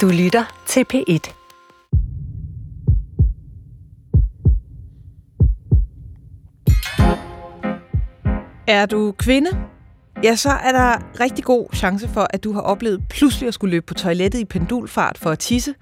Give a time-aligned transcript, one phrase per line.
[0.00, 1.34] Du lytter til P1.
[8.66, 9.50] Er du kvinde?
[10.22, 13.70] Ja, så er der rigtig god chance for, at du har oplevet pludselig at skulle
[13.70, 15.74] løbe på toilettet i pendulfart for at tisse.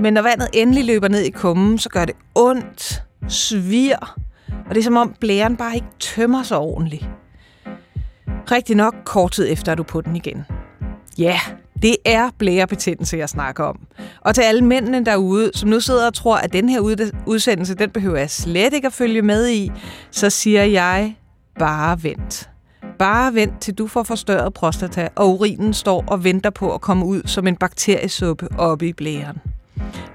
[0.00, 3.96] Men når vandet endelig løber ned i kummen, så gør det ondt, svir,
[4.68, 7.08] og det er som om blæren bare ikke tømmer sig ordentligt.
[8.50, 10.44] Rigtig nok kort tid efter er du på den igen.
[11.18, 11.40] Ja,
[11.84, 13.78] det er blærebetændelse, jeg snakker om.
[14.20, 16.80] Og til alle mændene derude, som nu sidder og tror, at den her
[17.26, 19.70] udsendelse, den behøver jeg slet ikke at følge med i,
[20.10, 21.16] så siger jeg,
[21.58, 22.50] bare vent.
[22.98, 27.06] Bare vent, til du får forstørret prostata, og urinen står og venter på at komme
[27.06, 29.38] ud som en bakteriesuppe oppe i blæren.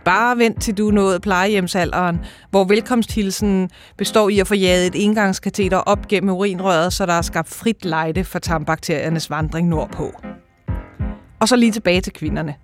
[0.06, 5.06] Bare vent til du er nået plejehjemsalderen, hvor velkomsthilsen består i at få jaget et
[5.06, 10.12] engangskateter op gennem urinrøret, så der er skabt frit lejde for tarmbakteriernes vandring nordpå.
[11.40, 12.56] Og så lige tilbage til kvinderne.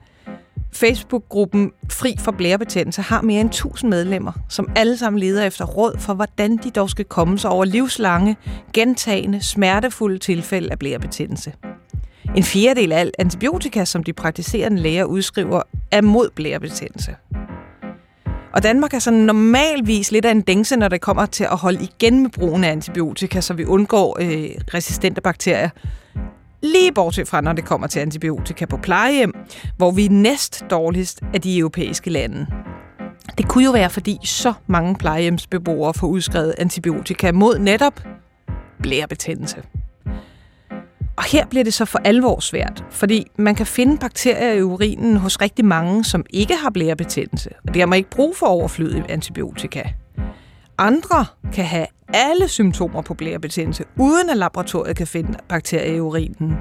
[0.74, 5.98] Facebook-gruppen Fri for blærebetændelse har mere end 1000 medlemmer, som alle sammen leder efter råd
[6.00, 8.38] for, hvordan de dog skal komme sig over livslange,
[8.74, 11.54] gentagende, smertefulde tilfælde af blærebetændelse.
[12.36, 15.62] En fjerdedel af alt antibiotika, som de praktiserende læger udskriver,
[15.92, 17.16] er mod blærebetændelse.
[18.54, 21.84] Og Danmark er sådan normalvis lidt af en dængse, når det kommer til at holde
[21.84, 25.70] igen med brugen af antibiotika, så vi undgår øh, resistente bakterier.
[26.74, 29.34] Lige bortset fra, når det kommer til antibiotika på plejehjem,
[29.78, 32.48] hvor vi er næst dårligst af de europæiske lande.
[33.38, 38.04] Det kunne jo være, fordi så mange plejehjemsbeboere får udskrevet antibiotika mod netop
[38.82, 39.64] blærebetændelse.
[41.18, 45.18] Og her bliver det så for alvor svært, fordi man kan finde bakterier i urinen
[45.18, 49.06] hos rigtig mange, som ikke har blærebetændelse, og det har man ikke brug for overflødig
[49.10, 49.84] antibiotika.
[50.78, 56.58] Andre kan have alle symptomer på blærebetændelse, uden at laboratoriet kan finde bakterier i urinen.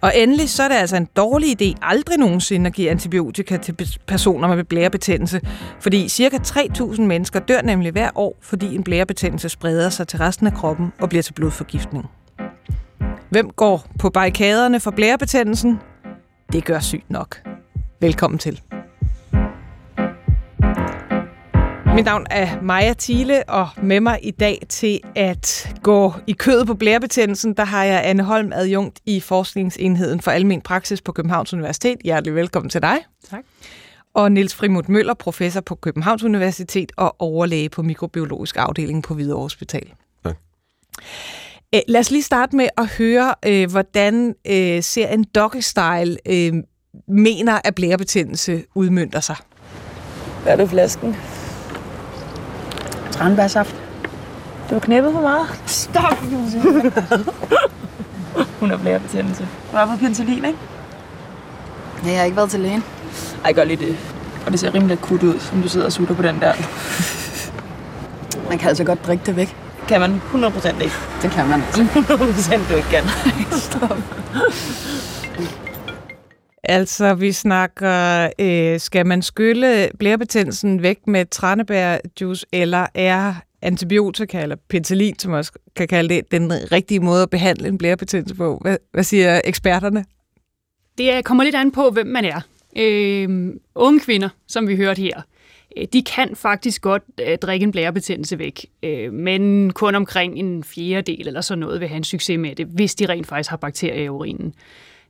[0.00, 3.98] Og endelig så er det altså en dårlig idé aldrig nogensinde at give antibiotika til
[4.06, 5.40] personer med blærebetændelse,
[5.80, 6.36] fordi ca.
[6.36, 10.92] 3.000 mennesker dør nemlig hver år, fordi en blærebetændelse spreder sig til resten af kroppen
[11.00, 12.04] og bliver til blodforgiftning.
[13.30, 15.78] Hvem går på barrikaderne for blærebetændelsen?
[16.52, 17.42] Det gør sygt nok.
[18.00, 18.60] Velkommen til.
[21.96, 26.66] Mit navn er Maja Thiele, og med mig i dag til at gå i kødet
[26.66, 31.52] på blærebetændelsen, der har jeg Anne Holm, adjunkt i Forskningsenheden for Almen Praksis på Københavns
[31.52, 31.96] Universitet.
[32.04, 32.98] Hjertelig velkommen til dig.
[33.30, 33.44] Tak.
[34.14, 39.42] Og Niels Frimut Møller, professor på Københavns Universitet og overlæge på mikrobiologisk afdeling på Hvidovre
[39.42, 39.92] Hospital.
[40.24, 40.36] Tak.
[41.72, 44.34] Æ, lad os lige starte med at høre, hvordan
[44.82, 46.16] ser en doggy-style
[47.08, 49.36] mener, at blærebetændelse udmyndter sig.
[50.42, 51.16] Hvad er det flasken?
[53.16, 53.74] Tranbærsaft.
[54.70, 55.46] Du har knæppet for meget.
[55.66, 56.18] Stop!
[58.60, 59.48] Hun har blærebetændelse.
[59.72, 60.58] Du har fået penicillin, ikke?
[62.02, 62.84] Nej, jeg har ikke været til lægen.
[63.44, 63.96] Ej, gør lige det.
[64.46, 66.52] Og det ser rimelig akut ud, som du sidder og sutter på den der.
[68.48, 69.56] Man kan altså godt drikke det væk.
[69.88, 70.94] Kan man 100% ikke?
[71.22, 71.82] Det kan man altså.
[72.64, 73.04] 100% du ikke kan.
[73.58, 73.96] Stop.
[76.68, 84.56] Altså, vi snakker, øh, skal man skylle blærebetændelsen væk med tranebærjuice, eller er antibiotika, eller
[84.68, 88.58] penicillin, som man også kan kalde det, den rigtige måde at behandle en blærebetændelse på?
[88.62, 90.04] Hvad, hvad siger eksperterne?
[90.98, 92.40] Det kommer lidt an på, hvem man er.
[92.76, 95.20] Øh, unge kvinder, som vi hørte her,
[95.76, 100.64] øh, de kan faktisk godt øh, drikke en blærebetændelse væk, øh, men kun omkring en
[100.64, 103.56] fjerdedel eller sådan noget vil have en succes med det, hvis de rent faktisk har
[103.56, 104.54] bakterier i urinen.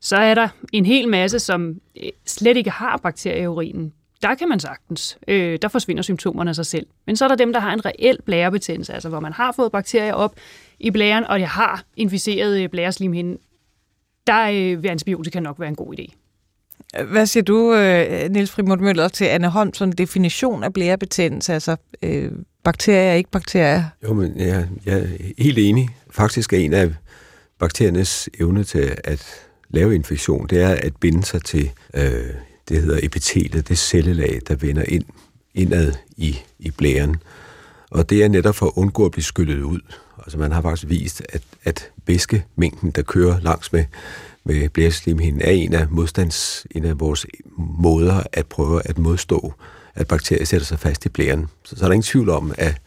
[0.00, 3.92] Så er der en hel masse, som øh, slet ikke har bakterier i urinen.
[4.22, 5.18] Der kan man sagtens.
[5.28, 6.86] Øh, der forsvinder symptomerne af sig selv.
[7.06, 9.72] Men så er der dem, der har en reel blærebetændelse, altså hvor man har fået
[9.72, 10.34] bakterier op
[10.80, 13.38] i blæren, og jeg har inficeret øh, blæreslimhinden.
[14.26, 16.14] Der øh, vil antibiotika nok være en god idé.
[17.04, 21.52] Hvad siger du, øh, Niels Frimund Møller, til Anne Holm, sådan en definition af blærebetændelse,
[21.52, 22.32] altså øh,
[22.64, 23.84] bakterier, ikke bakterier?
[24.02, 25.06] Jo, men jeg, jeg er
[25.38, 25.88] helt enig.
[26.10, 26.94] Faktisk er en af
[27.58, 32.24] bakteriernes evne til at lave infektion, det er at binde sig til, øh,
[32.68, 35.04] det hedder epitelet, det cellelag, der vender ind,
[35.54, 37.16] indad i, i blæren.
[37.90, 39.80] Og det er netop for at undgå at blive skyllet ud.
[40.18, 43.84] Altså man har faktisk vist, at, at væskemængden, der kører langs med,
[44.44, 47.26] med blæreslimhinden, er en af, modstands, en af vores
[47.58, 49.52] måder at prøve at modstå,
[49.94, 51.46] at bakterier sætter sig fast i blæren.
[51.64, 52.80] Så, så er der ingen tvivl om, at,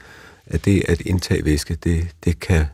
[0.45, 2.65] at det at indtage væske, det, det kan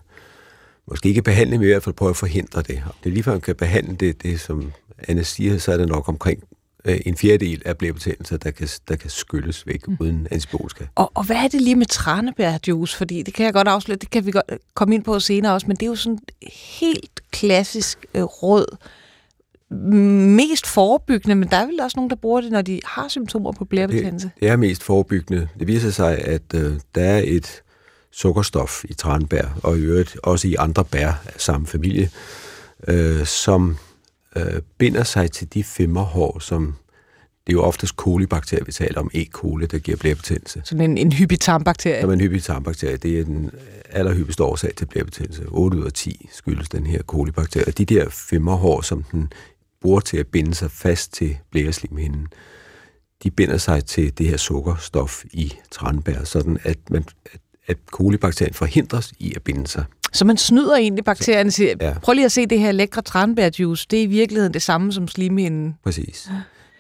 [0.88, 2.84] måske ikke behandle, men i hvert fald prøve at forhindre det.
[2.86, 4.72] Om det lige før man kan behandle det, det som
[5.08, 6.44] Anne siger, så er det nok omkring
[6.86, 9.98] øh, en fjerdedel af blærebetændelser, der kan, der kan skylles væk mm.
[10.00, 10.86] uden antibiotika.
[10.96, 12.98] Og, og hvad er det lige med tranebærjuice?
[12.98, 15.68] Fordi det kan jeg godt afsløre, det kan vi godt komme ind på senere også,
[15.68, 16.20] men det er jo sådan
[16.80, 18.78] helt klassisk øh, råd.
[20.36, 23.52] mest forebyggende, men der er vel også nogen, der bruger det, når de har symptomer
[23.52, 24.28] på blærebetændelse?
[24.28, 25.48] Det, det er mest forebyggende.
[25.60, 27.62] Det viser sig, at øh, der er et
[28.16, 32.10] sukkerstof i tranbær, og i øvrigt også i andre bær af samme familie,
[32.88, 33.78] øh, som
[34.36, 36.76] øh, binder sig til de femmerhår, som
[37.48, 39.26] det er jo oftest kolibakterier, vi taler om, E.
[39.26, 40.62] coli, der giver blærebetændelse.
[40.66, 42.02] Sådan en, en hyppig tarmbakterie?
[42.02, 42.98] Som en hyppig tarmbakterie.
[42.98, 43.52] Det er den
[43.90, 45.46] allerhyppigste årsag til blærebetændelse.
[45.48, 47.68] 8 ud af 10 skyldes den her kolibakterie.
[47.68, 49.34] Og de der femmerhår, som den
[49.82, 52.28] bruger til at binde sig fast til blæreslimhinden,
[53.24, 58.54] de binder sig til det her sukkerstof i tranbær, sådan at, man, at, at kolibakterien
[58.54, 59.86] forhindres i at binde sig.
[60.14, 61.94] Så man snyder egentlig bakterien siger, ja.
[62.02, 65.08] prøv lige at se det her lækre tranbærjuice, det er i virkeligheden det samme som
[65.08, 65.76] slimhinden.
[65.84, 66.30] Præcis.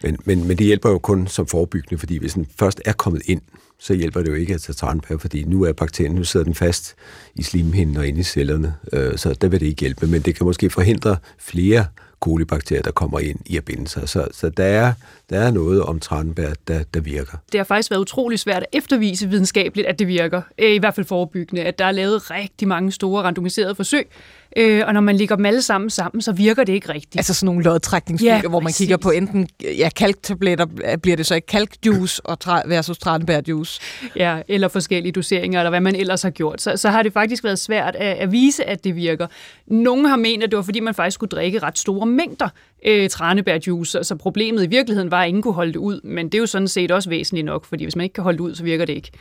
[0.03, 3.21] Men, men, men det hjælper jo kun som forebyggende, fordi hvis den først er kommet
[3.25, 3.41] ind,
[3.79, 6.55] så hjælper det jo ikke at tage tranbær, fordi nu er bakterien, nu sidder den
[6.55, 6.95] fast
[7.35, 10.35] i slimhinden og inde i cellerne, øh, så der vil det ikke hjælpe, men det
[10.35, 11.85] kan måske forhindre flere
[12.25, 14.09] kolibakterier, der kommer ind i at binde sig.
[14.09, 14.93] Så, så der, er,
[15.29, 17.37] der er noget om tranbær, der, der virker.
[17.51, 20.41] Det har faktisk været utrolig svært at eftervise videnskabeligt, at det virker.
[20.59, 24.07] Øh, I hvert fald forebyggende, at der er lavet rigtig mange store randomiserede forsøg,
[24.55, 27.17] Øh, og når man lægger dem alle sammen sammen, så virker det ikke rigtigt.
[27.17, 29.47] Altså sådan nogle lodtrækningsstudier, ja, hvor man kigger på enten
[29.77, 30.65] ja, kalktabletter,
[31.01, 33.81] bliver det så ikke kalkjuice og tra- versus tranbærjuice?
[34.15, 36.61] Ja, eller forskellige doseringer, eller hvad man ellers har gjort.
[36.61, 39.27] Så, så har det faktisk været svært at, at vise, at det virker.
[39.67, 42.49] Nogle har ment, at det var fordi, man faktisk skulle drikke ret store mængder
[42.85, 46.35] øh, tranebærjuice, så problemet i virkeligheden var, at ingen kunne holde det ud, men det
[46.35, 48.55] er jo sådan set også væsentligt nok, fordi hvis man ikke kan holde det ud,
[48.55, 49.11] så virker det ikke.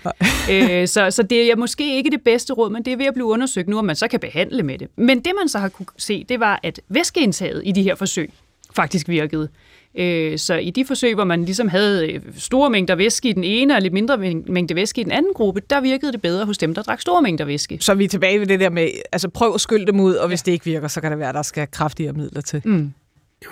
[0.51, 3.15] øh, så, så det er måske ikke det bedste råd, men det er ved at
[3.15, 4.89] blive undersøgt nu, om man så kan behandle med det.
[4.97, 8.31] Men det man så har kunne se, det var, at væskeindtaget i de her forsøg
[8.75, 9.49] faktisk virkede.
[9.95, 13.45] Øh, så i de forsøg, hvor man ligesom havde øh, store mængder væske i den
[13.45, 16.59] ene og lidt mindre mængde væske i den anden gruppe, der virkede det bedre hos
[16.59, 17.79] dem, der drak store mængder væske.
[17.81, 20.29] Så vi er tilbage ved det der med, altså prøv at skylde dem ud, og
[20.29, 22.63] hvis det ikke virker, så kan det være, at der skal kraftigere midler til.
[22.65, 22.93] Mm.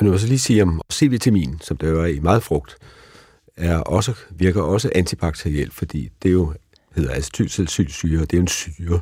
[0.01, 2.77] Jeg vil så lige sige om C-vitamin, som der er i meget frugt,
[3.57, 6.53] er også, virker også antibakterielt, fordi det jo
[6.95, 9.01] hedder acetylsalicylsyre, det er en syre,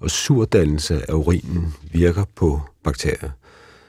[0.00, 3.30] og surdannelse af urinen virker på bakterier.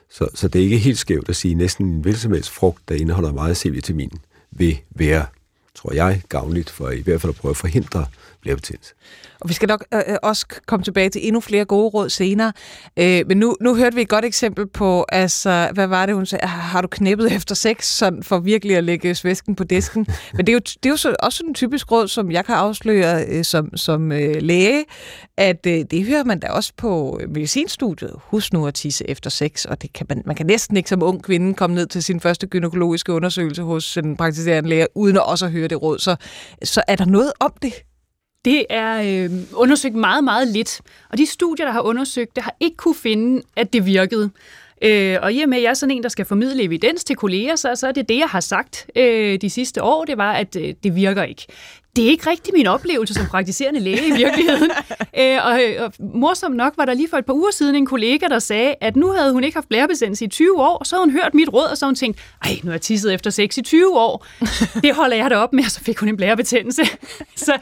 [0.10, 2.50] Så, så det er ikke helt skævt at sige, at næsten en hvilken som helst
[2.50, 4.12] frugt, der indeholder meget C-vitamin,
[4.52, 5.26] vil være,
[5.76, 8.06] tror jeg, gavnligt for i hvert fald at prøve at forhindre
[8.44, 8.94] blærebetændelse.
[9.40, 12.54] Og vi skal nok øh, øh, også komme tilbage til endnu flere gode råd senere.
[13.00, 16.26] Øh, men nu, nu hørte vi et godt eksempel på, altså, hvad var det, hun
[16.26, 16.48] sagde?
[16.48, 20.08] Har du knæppet efter sex, sådan for virkelig at lægge svæsken på disken?
[20.36, 22.56] men det er jo, det er jo så, også en typisk råd, som jeg kan
[22.56, 24.86] afsløre øh, som, som øh, læge,
[25.38, 28.20] at øh, det hører man da også på medicinstudiet.
[28.24, 31.04] Husk nu at tisse efter sex, og det kan man, man kan næsten ikke som
[31.04, 35.28] ung kvinde komme ned til sin første gynækologiske undersøgelse hos en praktiserende læge, uden at
[35.28, 36.00] også høre det råd.
[36.00, 36.16] Så,
[36.64, 37.74] så er der noget om det?
[38.46, 40.82] Det er øh, undersøgt meget, meget lidt.
[41.10, 44.30] Og de studier, der har undersøgt det, har ikke kunne finde, at det virkede.
[44.82, 47.16] Øh, og i og med, at jeg er sådan en, der skal formidle evidens til
[47.16, 50.34] kolleger, så, så er det det, jeg har sagt øh, de sidste år, det var,
[50.34, 51.46] at øh, det virker ikke
[51.96, 54.72] det er ikke rigtig min oplevelse som praktiserende læge i virkeligheden.
[55.14, 57.86] Æ, øh, og, og morsomt nok var der lige for et par uger siden en
[57.86, 60.96] kollega, der sagde, at nu havde hun ikke haft blærebesændelse i 20 år, og så
[60.96, 63.14] havde hun hørt mit råd, og så havde hun tænkt, ej, nu har jeg tisset
[63.14, 64.26] efter sex i 20 år.
[64.84, 66.84] Det holder jeg da op med, og så fik hun en blærebetændelse.
[67.36, 67.54] så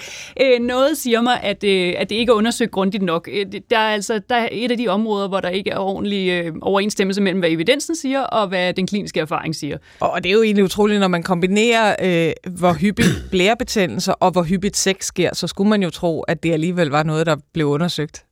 [0.42, 3.30] øh, noget siger mig, at, øh, at det ikke er undersøgt grundigt nok.
[3.31, 6.30] Øh, der er altså der er et af de områder, hvor der ikke er ordentlig
[6.30, 9.77] øh, overensstemmelse mellem, hvad evidensen siger, og hvad den kliniske erfaring siger.
[10.00, 14.44] Og det er jo egentlig utroligt, når man kombinerer, øh, hvor hyppigt blærebetændelser og hvor
[14.44, 17.68] hyppigt sex sker, så skulle man jo tro, at det alligevel var noget, der blev
[17.68, 18.25] undersøgt.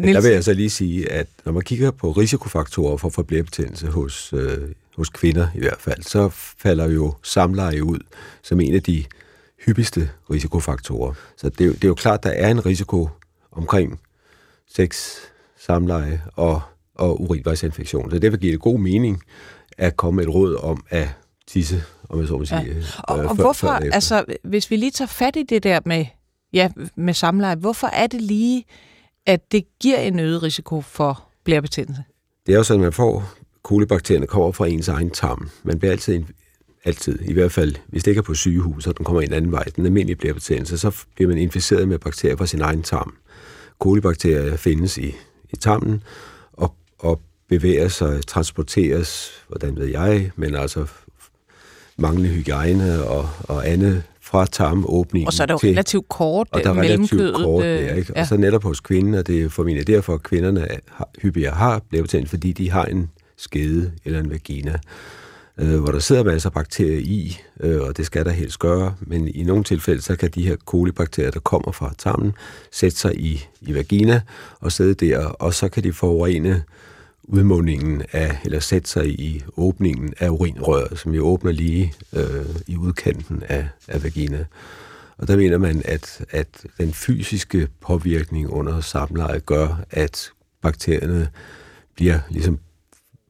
[0.00, 0.16] Niels?
[0.16, 4.32] Der vil jeg så lige sige, at når man kigger på risikofaktorer for forblæbetændelse hos,
[4.32, 4.58] øh,
[4.96, 7.98] hos kvinder i hvert fald, så falder jo samleje ud
[8.42, 9.04] som en af de
[9.66, 11.14] hyppigste risikofaktorer.
[11.36, 13.08] Så det, det er jo klart, at der er en risiko
[13.52, 14.00] omkring
[14.74, 15.16] sex,
[15.58, 16.60] samleje og,
[16.94, 18.10] og urinvejsinfektion.
[18.10, 19.22] Så derfor giver det god mening
[19.78, 21.08] at komme med et råd om at
[21.52, 22.60] tisse om jeg så må sige.
[22.60, 22.74] Ja.
[22.98, 25.80] Og, øh, og før, hvorfor, før altså, hvis vi lige tager fat i det der
[25.86, 26.06] med,
[26.52, 28.64] ja, med samleje, hvorfor er det lige,
[29.26, 32.02] at det giver en øget risiko for blærebetændelse?
[32.46, 35.50] Det er jo sådan, at man får kolibakterierne kommer fra ens egen tarm.
[35.62, 36.24] Man bliver altid,
[36.84, 39.52] altid, i hvert fald, hvis det ikke er på sygehus, og den kommer en anden
[39.52, 43.14] vej, den almindelige blærebetændelse, så bliver man inficeret med bakterier fra sin egen tarm.
[43.78, 45.14] Kolibakterier findes i,
[45.52, 46.02] i tarmen,
[46.52, 50.86] og, og bevæger sig, transporteres, hvordan ved jeg, men altså
[52.00, 55.26] manglende hygiejne og, og andet fra tarmåbningen.
[55.26, 58.12] Og så er der jo til, relativt kort og der er relativt kort der, ikke?
[58.16, 58.20] Ja.
[58.20, 61.82] Og så netop hos kvinden, og det er formentlig derfor, at kvinderne har, hyppigere har
[61.90, 64.78] blærebetændelse, fordi de har en skede eller en vagina,
[65.58, 68.94] øh, hvor der sidder masser af bakterier i, øh, og det skal der helst gøre,
[69.00, 72.32] men i nogle tilfælde, så kan de her kolibakterier, der kommer fra tarmen,
[72.72, 74.20] sætte sig i, i vagina
[74.60, 76.62] og sidde der, og så kan de forurene
[77.32, 82.76] udmundingen af, eller sætte sig i åbningen af urinrøret, som jo åbner lige øh, i
[82.76, 84.44] udkanten af, af vagina.
[85.18, 90.30] Og der mener man, at, at den fysiske påvirkning under samleje gør, at
[90.62, 91.28] bakterierne
[91.94, 92.58] bliver ligesom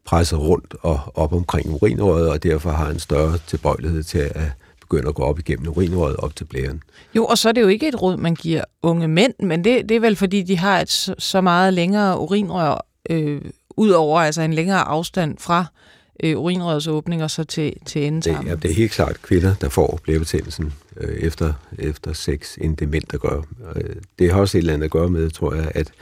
[0.05, 5.09] presset rundt og op omkring urinrøret, og derfor har en større tilbøjelighed til at begynde
[5.09, 6.83] at gå op igennem urinrøret op til blæren.
[7.15, 9.89] Jo, og så er det jo ikke et råd, man giver unge mænd, men det,
[9.89, 13.41] det er vel fordi, de har et så meget længere urinrør, øh,
[13.77, 15.67] ud over altså en længere afstand fra
[16.23, 18.43] øh, urinrørets åbning og så til, til endetarmen.
[18.43, 22.77] Det, ja, det er helt klart kvinder, der får blærebetændelsen øh, efter, efter sex, end
[22.77, 23.43] det mænd, der gør.
[23.77, 25.93] Øh, det har også et eller andet at gøre med, tror jeg, at,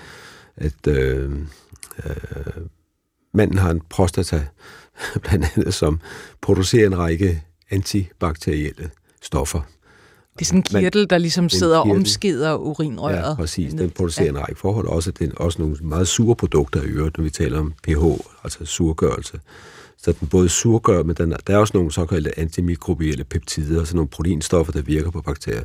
[0.56, 1.32] at øh,
[2.04, 2.12] øh,
[3.32, 4.46] manden har en prostata,
[5.25, 6.00] blandt andet, som
[6.40, 8.90] producerer en række antibakterielle
[9.22, 9.60] stoffer.
[10.38, 13.16] Det er sådan en kirtel, der ligesom sidder og omskider urinrøret.
[13.16, 13.75] Ja, præcis.
[13.75, 14.30] Den producerer ja.
[14.30, 14.87] en række forhold.
[14.87, 18.04] Også, den, også nogle meget sure produkter i øvrigt, når vi taler om pH,
[18.45, 19.40] altså surgørelse.
[20.02, 24.09] Så den både surgør, men den, der er også nogle såkaldte antimikrobielle peptider, altså nogle
[24.09, 25.64] proteinstoffer, der virker på bakterier.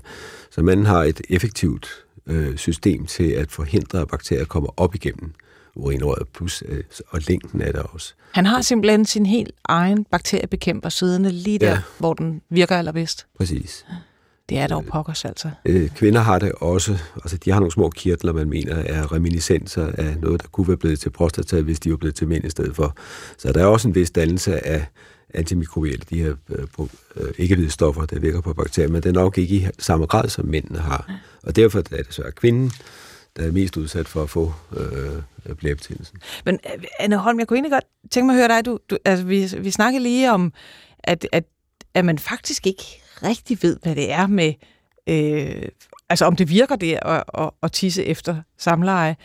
[0.51, 1.87] Så man har et effektivt
[2.27, 5.33] øh, system til at forhindre, at bakterier kommer op igennem
[5.75, 8.13] urinrøret, plus, øh, og længden er der også.
[8.31, 11.81] Han har simpelthen sin helt egen bakteriebekæmper siddende lige der, ja.
[11.97, 13.25] hvor den virker allerbedst.
[13.37, 13.85] Præcis.
[14.49, 15.49] Det er dog pokkers altså.
[15.65, 19.91] Øh, kvinder har det også, altså de har nogle små kirtler, man mener er reminiscenser
[19.97, 22.49] af noget, der kunne være blevet til prostata, hvis de var blevet til mænd i
[22.49, 22.95] stedet for.
[23.37, 24.85] Så der er også en vis dannelse af
[25.33, 29.37] antimikrobielle, de her øh, øh, ikke stoffer, der virker på bakterier, men det er nok
[29.37, 31.11] ikke i samme grad, som mændene har.
[31.43, 32.71] Og derfor er det så kvinden,
[33.35, 36.17] der er mest udsat for at få øh, blærebetændelsen.
[36.45, 36.59] Men
[36.99, 38.65] Anne Holm, jeg kunne egentlig godt tænke mig at høre dig.
[38.65, 40.53] Du, du, altså, vi, vi snakkede lige om,
[41.03, 41.43] at, at,
[41.93, 44.53] at man faktisk ikke rigtig ved, hvad det er med,
[45.07, 45.69] øh,
[46.09, 49.15] altså om det virker det at, at, at tisse efter samleje.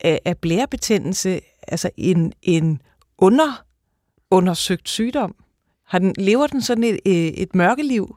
[0.00, 2.82] Er blærebetændelse altså en, en
[3.18, 3.64] under,
[4.30, 5.34] undersøgt sygdom?
[5.86, 8.16] Har den, lever den sådan et, øh, et mørkeliv?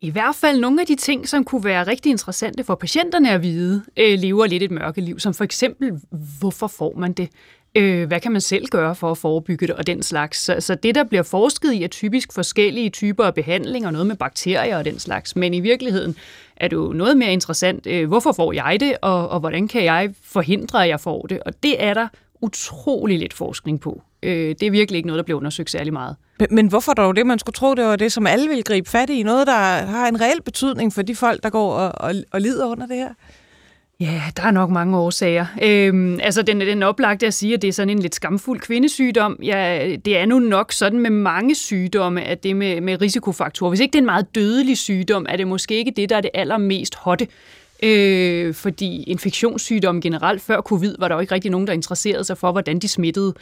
[0.00, 3.42] I hvert fald nogle af de ting, som kunne være rigtig interessante for patienterne at
[3.42, 6.00] vide, øh, lever lidt et mørkeliv, som for eksempel,
[6.40, 7.28] hvorfor får man det?
[7.76, 10.38] Øh, hvad kan man selv gøre for at forebygge det og den slags?
[10.38, 14.06] Så, så det, der bliver forsket i, er typisk forskellige typer af behandling og noget
[14.06, 15.36] med bakterier og den slags.
[15.36, 16.16] Men i virkeligheden
[16.56, 19.84] er det jo noget mere interessant, øh, hvorfor får jeg det, og, og hvordan kan
[19.84, 21.40] jeg forhindre, at jeg får det?
[21.46, 22.08] Og det er der
[22.40, 24.02] utrolig lidt forskning på.
[24.22, 26.16] Øh, det er virkelig ikke noget, der bliver undersøgt særlig meget.
[26.38, 27.26] Men, men hvorfor dog det?
[27.26, 29.22] Man skulle tro, det var det, som alle vil gribe fat i.
[29.22, 29.52] Noget, der
[29.86, 32.96] har en reel betydning for de folk, der går og, og, og lider under det
[32.96, 33.10] her.
[34.00, 35.46] Ja, der er nok mange årsager.
[35.62, 39.38] Øhm, altså, den, den oplagte at sige, at det er sådan en lidt skamfuld kvindesygdom.
[39.42, 43.70] Ja, det er nu nok sådan med mange sygdomme, at det med, med risikofaktorer.
[43.70, 46.20] Hvis ikke det er en meget dødelig sygdom, er det måske ikke det, der er
[46.20, 47.26] det allermest hotte.
[47.82, 52.38] Øh, fordi infektionssygdomme generelt, før covid, var der jo ikke rigtig nogen, der interesserede sig
[52.38, 53.34] for, hvordan de smittede.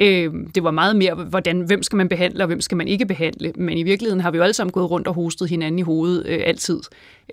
[0.00, 3.06] Øh, det var meget mere, hvordan, hvem skal man behandle, og hvem skal man ikke
[3.06, 3.52] behandle.
[3.56, 6.26] Men i virkeligheden har vi jo alle sammen gået rundt og hostet hinanden i hovedet
[6.26, 6.80] øh, altid.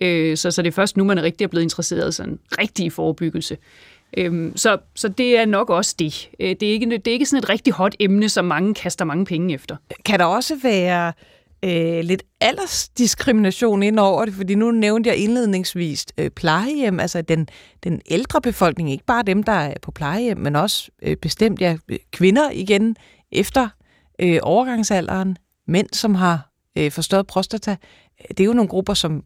[0.01, 2.39] Øh, så, så det er først nu, man er rigtig er blevet interesseret i sådan
[2.59, 3.57] rigtig forebyggelse.
[4.17, 6.29] Øh, så, så det er nok også det.
[6.39, 9.05] Øh, det, er ikke, det er ikke sådan et rigtig hot emne, som mange kaster
[9.05, 9.75] mange penge efter.
[10.05, 11.13] Kan der også være
[11.63, 17.47] øh, lidt aldersdiskrimination ind over det, fordi nu nævnte jeg indledningsvis øh, plejehjem, altså den,
[17.83, 21.77] den ældre befolkning, ikke bare dem, der er på plejehjem, men også øh, bestemt ja,
[21.89, 22.95] øh, kvinder igen
[23.31, 23.69] efter
[24.19, 25.37] øh, overgangsalderen,
[25.67, 27.71] mænd, som har øh, forstået prostata.
[27.71, 29.23] Øh, det er jo nogle grupper, som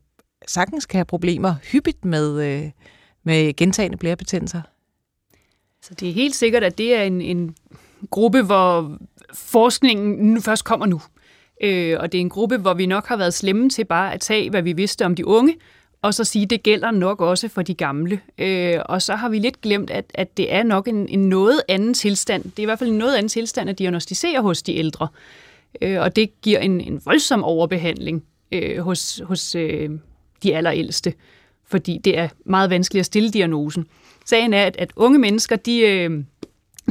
[0.48, 2.72] sagtens kan have problemer hyppigt med, øh,
[3.24, 4.62] med gentagende blærebetændelser.
[5.82, 7.56] Så det er helt sikkert, at det er en, en
[8.10, 8.98] gruppe, hvor
[9.34, 11.02] forskningen nu først kommer nu.
[11.62, 14.20] Øh, og det er en gruppe, hvor vi nok har været slemme til bare at
[14.20, 15.56] tage, hvad vi vidste om de unge,
[16.02, 18.20] og så sige, at det gælder nok også for de gamle.
[18.38, 21.62] Øh, og så har vi lidt glemt, at, at det er nok en, en noget
[21.68, 22.44] anden tilstand.
[22.44, 25.08] Det er i hvert fald en noget anden tilstand at diagnostisere hos de ældre.
[25.82, 29.90] Øh, og det giver en, en voldsom overbehandling øh, hos, hos øh,
[30.44, 31.14] de allerældste,
[31.68, 33.86] fordi det er meget vanskeligt at stille diagnosen.
[34.26, 35.80] Sagen er, at, at unge mennesker, de...
[35.80, 36.24] Øh,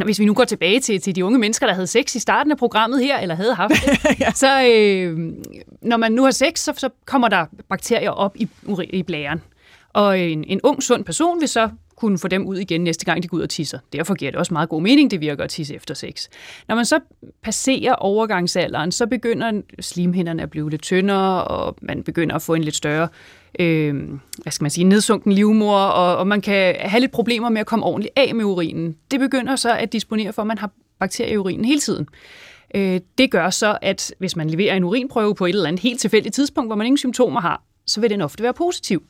[0.04, 2.52] hvis vi nu går tilbage til, til de unge mennesker, der havde sex i starten
[2.52, 4.32] af programmet her, eller havde haft det, ja.
[4.32, 5.18] så øh,
[5.82, 8.48] når man nu har sex, så, så kommer der bakterier op i,
[8.92, 9.42] i blæren.
[9.92, 13.22] Og en, en ung, sund person vil så kunne få dem ud igen næste gang,
[13.22, 13.78] de går ud og tisser.
[13.92, 16.28] Derfor giver det også meget god mening, det virker at tisse efter sex.
[16.68, 17.00] Når man så
[17.42, 22.64] passerer overgangsalderen, så begynder slimhinderne at blive lidt tyndere, og man begynder at få en
[22.64, 23.08] lidt større
[23.58, 23.94] øh,
[24.42, 27.66] hvad skal man sige, nedsunken livmor, og, og man kan have lidt problemer med at
[27.66, 28.96] komme ordentligt af med urinen.
[29.10, 32.08] Det begynder så at disponere for, at man har bakterier i urinen hele tiden.
[32.74, 36.00] Øh, det gør så, at hvis man leverer en urinprøve på et eller andet helt
[36.00, 39.02] tilfældigt tidspunkt, hvor man ingen symptomer har, så vil den ofte være positiv.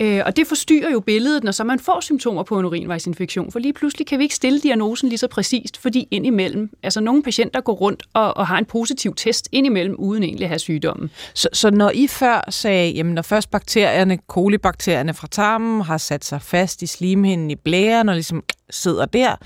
[0.00, 3.58] Øh, og det forstyrrer jo billedet, når så man får symptomer på en urinvejsinfektion, for
[3.58, 7.60] lige pludselig kan vi ikke stille diagnosen lige så præcist, fordi indimellem, altså nogle patienter
[7.60, 11.10] går rundt og, og har en positiv test indimellem, uden egentlig at have sygdommen.
[11.34, 16.24] Så, så når I før sagde, jamen når først bakterierne, kolibakterierne fra tarmen har sat
[16.24, 19.36] sig fast i slimhinden i blæren og ligesom sidder der,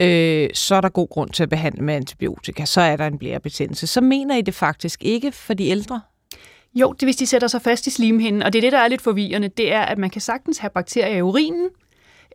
[0.00, 3.18] øh, så er der god grund til at behandle med antibiotika, så er der en
[3.18, 3.86] blærebetændelse.
[3.86, 6.00] Så mener I det faktisk ikke for de ældre?
[6.76, 8.88] Jo, det hvis de sætter sig fast i slimhinden, og det er det, der er
[8.88, 11.68] lidt forvirrende, det er, at man kan sagtens have bakterier i urinen.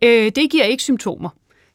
[0.03, 1.29] Øh, det giver ikke symptomer.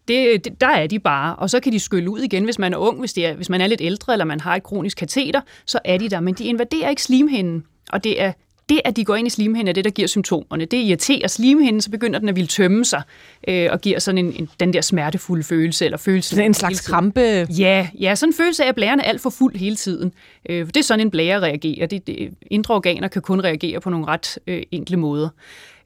[0.09, 2.73] Det, det, der er de bare, og så kan de skylle ud igen, hvis man
[2.73, 4.97] er ung, hvis, det er, hvis man er lidt ældre, eller man har et kronisk
[4.97, 7.65] kateter, så er de der, men de invaderer ikke slimhinden.
[7.93, 8.33] Og det er
[8.69, 10.65] det, at de går ind i slimhinden, er det, der giver symptomerne.
[10.65, 13.03] Det irriterer slimhinden, så begynder den at ville tømme sig,
[13.49, 16.45] øh, og giver sådan en, en, den der smertefulde følelse, eller følelse.
[16.45, 17.47] en slags krampe?
[17.59, 20.13] Ja, ja, sådan en følelse af, at blæren er alt for fuld hele tiden.
[20.49, 21.87] Øh, det er sådan, en blære reagerer.
[21.87, 25.29] Det, det, indre organer kan kun reagere på nogle ret øh, enkle måder.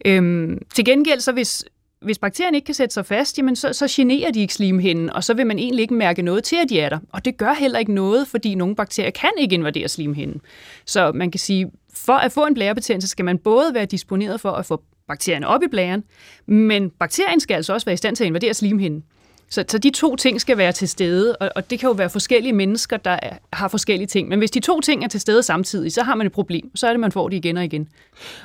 [0.04, 1.64] Øh, til gengæld, så hvis,
[2.02, 5.24] hvis bakterierne ikke kan sætte sig fast, jamen så, så generer de ikke slimhinden, og
[5.24, 6.98] så vil man egentlig ikke mærke noget til, at de er der.
[7.12, 10.40] Og det gør heller ikke noget, fordi nogle bakterier kan ikke invadere slimhinden.
[10.84, 14.50] Så man kan sige, for at få en blærebetændelse skal man både være disponeret for
[14.50, 16.04] at få bakterierne op i blæren,
[16.46, 19.04] men bakterien skal altså også være i stand til at invadere slimhinden.
[19.50, 22.10] Så, så de to ting skal være til stede, og, og det kan jo være
[22.10, 24.28] forskellige mennesker, der er, har forskellige ting.
[24.28, 26.76] Men hvis de to ting er til stede samtidig, så har man et problem.
[26.76, 27.88] Så er det, man får det igen og igen.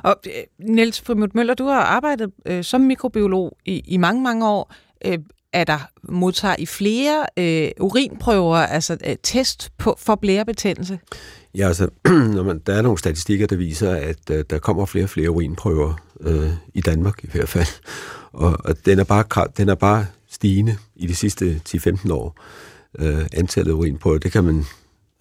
[0.03, 4.47] Og øh, Niels Frimut Møller, du har arbejdet øh, som mikrobiolog i, i mange, mange
[4.47, 4.74] år.
[5.05, 5.17] Øh,
[5.53, 11.00] er der modtager i flere øh, urinprøver, altså øh, test på, for blærebetændelse?
[11.55, 11.89] Ja, altså,
[12.35, 15.31] når man, der er nogle statistikker, der viser, at øh, der kommer flere og flere
[15.31, 17.67] urinprøver øh, i Danmark i hvert fald.
[18.33, 22.39] Og, og den, er bare, den er bare stigende i de sidste 10-15 år.
[22.99, 24.65] Øh, antallet af urinprøver, det kan man...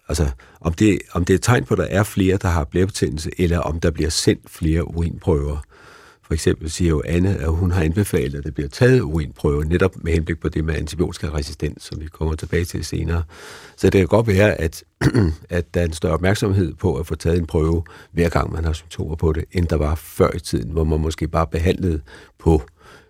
[0.07, 0.29] Altså,
[0.61, 3.31] om det, om det er et tegn på, at der er flere, der har blærebetændelse,
[3.37, 5.57] eller om der bliver sendt flere urinprøver,
[6.27, 9.95] for eksempel siger jo Anne, at hun har anbefalet, at der bliver taget urinprøver, netop
[10.03, 13.23] med henblik på det med antibiotikaresistens, som vi kommer tilbage til senere.
[13.77, 14.83] Så det kan godt være, at,
[15.49, 18.65] at der er en større opmærksomhed på at få taget en prøve, hver gang man
[18.65, 22.01] har symptomer på det, end der var før i tiden, hvor man måske bare behandlede
[22.39, 22.61] på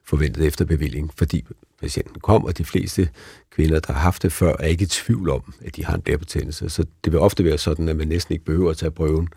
[0.05, 1.45] forventet efterbevilling, fordi
[1.81, 3.09] patienten kom, og de fleste
[3.51, 6.01] kvinder, der har haft det før, er ikke i tvivl om, at de har en
[6.01, 6.69] blærebetændelse.
[6.69, 9.27] Så det vil ofte være sådan, at man næsten ikke behøver at tage prøven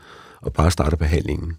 [0.41, 1.57] og bare starte behandlingen.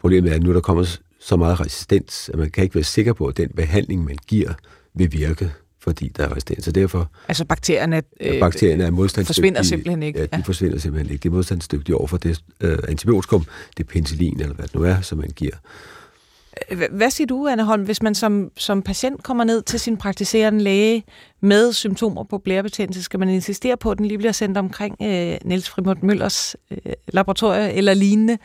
[0.00, 3.12] Problemet er, at nu der kommer så meget resistens, at man kan ikke være sikker
[3.12, 4.52] på, at den behandling, man giver,
[4.94, 6.64] vil virke, fordi der er resistens.
[6.64, 7.10] Så derfor...
[7.28, 9.26] Altså bakterierne, øh, bakterierne er modstandsdygtige.
[9.26, 10.18] forsvinder simpelthen ikke.
[10.18, 10.42] Ja, de ja.
[10.44, 11.22] forsvinder simpelthen ikke.
[11.22, 13.44] De er modstandsdygtige over for det øh, antibiotikum,
[13.76, 15.54] det penicillin, eller hvad det nu er, som man giver.
[16.90, 20.60] Hvad siger du, Anne Holm, hvis man som, som patient kommer ned til sin praktiserende
[20.60, 21.04] læge
[21.40, 25.36] med symptomer på blærebetændelse, skal man insistere på, at den lige bliver sendt omkring øh,
[25.44, 28.38] Niels Frimund Møllers øh, laboratorie eller lignende?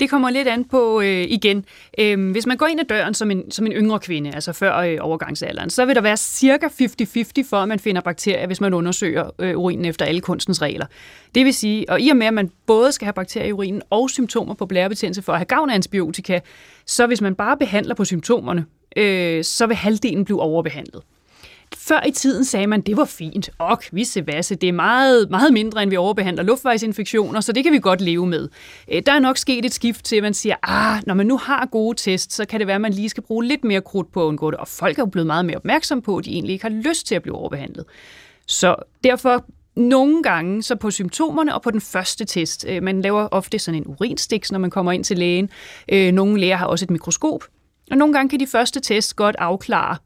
[0.00, 1.64] Det kommer lidt an på øh, igen.
[1.98, 4.76] Øh, hvis man går ind ad døren som en, som en yngre kvinde, altså før
[4.76, 8.74] øh, overgangsalderen, så vil der være cirka 50-50 for, at man finder bakterier, hvis man
[8.74, 10.86] undersøger øh, urinen efter alle kunstens regler.
[11.34, 13.82] Det vil sige, og i og med, at man både skal have bakterier i urinen
[13.90, 16.40] og symptomer på blærebetændelse for at have gavn af antibiotika,
[16.86, 18.64] så hvis man bare behandler på symptomerne,
[18.96, 21.02] øh, så vil halvdelen blive overbehandlet.
[21.74, 23.50] Før i tiden sagde man, det var fint.
[23.58, 27.72] Og vi Sebasse, det er meget, meget mindre, end vi overbehandler luftvejsinfektioner, så det kan
[27.72, 28.48] vi godt leve med.
[28.92, 31.36] Øh, der er nok sket et skift til, at man siger, ah, når man nu
[31.36, 34.12] har gode tests, så kan det være, at man lige skal bruge lidt mere krudt
[34.12, 34.58] på at undgå det.
[34.58, 37.06] Og folk er jo blevet meget mere opmærksomme på, at de egentlig ikke har lyst
[37.06, 37.84] til at blive overbehandlet.
[38.46, 39.44] Så derfor
[39.76, 42.64] nogle gange så på symptomerne og på den første test.
[42.68, 45.50] Øh, man laver ofte sådan en urinstiks, når man kommer ind til lægen.
[45.88, 47.44] Øh, nogle læger har også et mikroskop.
[47.90, 49.96] Og nogle gange kan de første test godt afklare,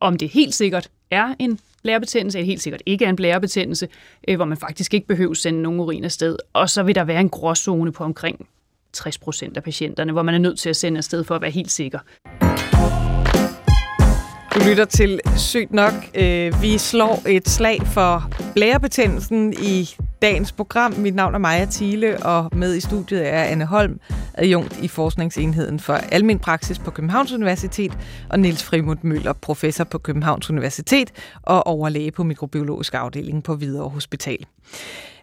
[0.00, 3.88] om det helt sikkert er en blærebetændelse, eller helt sikkert ikke er en blærebetændelse,
[4.28, 6.36] øh, hvor man faktisk ikke behøver sende nogen urin afsted.
[6.52, 8.48] Og så vil der være en gråzone på omkring
[8.92, 11.50] 60 procent af patienterne, hvor man er nødt til at sende afsted for at være
[11.50, 11.98] helt sikker.
[14.54, 15.92] Du lytter til Sygt Nok.
[16.14, 19.90] Øh, vi slår et slag for blærebetændelsen i
[20.22, 20.92] dagens program.
[20.92, 24.00] Mit navn er Maja Thiele, og med i studiet er Anne Holm,
[24.34, 27.98] adjunkt i Forskningsenheden for Almen Praksis på Københavns Universitet,
[28.30, 33.90] og Niels Frimund Møller, professor på Københavns Universitet og overlæge på mikrobiologisk afdeling på Hvidovre
[33.90, 34.46] Hospital.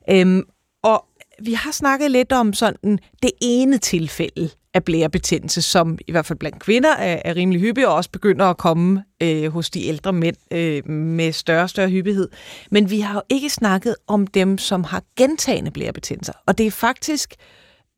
[0.10, 0.44] Øhm,
[0.84, 1.06] og
[1.44, 6.40] vi har snakket lidt om sådan det ene tilfælde af blærebetændelse, som i hvert fald
[6.40, 10.14] blandt kvinder er, er rimelig hyppig, og også begynder at komme øh, hos de ældre
[10.14, 12.30] mænd øh, med større og større hyppighed.
[12.72, 16.34] Men vi har jo ikke snakket om dem, som har gentagende blærebetændelser.
[16.46, 17.34] Og det er faktisk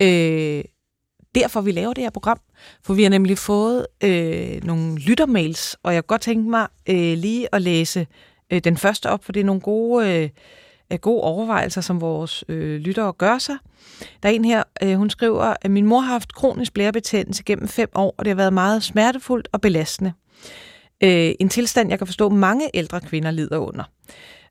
[0.02, 0.64] øh,
[1.36, 2.40] derfor, vi laver det her program.
[2.84, 7.18] For vi har nemlig fået øh, nogle lyttermails, og jeg kunne godt tænke mig øh,
[7.18, 8.08] lige at læse
[8.54, 10.24] øh, den første op, for det er nogle gode...
[10.24, 10.30] Øh,
[10.98, 13.56] gode overvejelser, som vores øh, lyttere gør sig.
[14.24, 17.68] Der er en her, øh, hun skriver, at min mor har haft kronisk blærebetændelse gennem
[17.68, 20.14] fem år, og det har været meget smertefuldt og belastende.
[21.04, 23.84] Øh, en tilstand, jeg kan forstå, mange ældre kvinder lider under,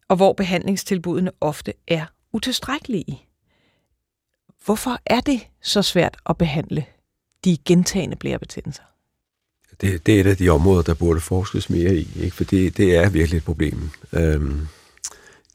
[0.08, 3.22] og hvor behandlingstilbudene ofte er utilstrækkelige.
[4.64, 6.84] Hvorfor er det så svært at behandle
[7.44, 8.82] de gentagende blærebetændelser?
[9.80, 12.36] Det, det er et af de områder, der burde forskes mere i, ikke?
[12.36, 13.90] for det, det er virkelig et problem.
[14.12, 14.68] Øhm,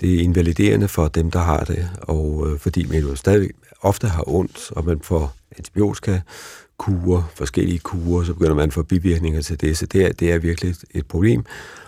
[0.04, 3.50] det er invaliderende for dem, der har det, og øh, fordi man jo stadig
[3.82, 6.20] ofte har ondt, og man får antibiotika,
[6.78, 10.32] kurer, forskellige kurer, så begynder man at få bivirkninger til det, så det er, det
[10.32, 11.46] er virkelig et, problem,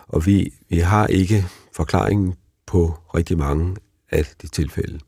[0.08, 2.34] og vi, vi har ikke forklaringen
[2.65, 3.75] på rigtig mange
[4.12, 4.99] af de tilfælde.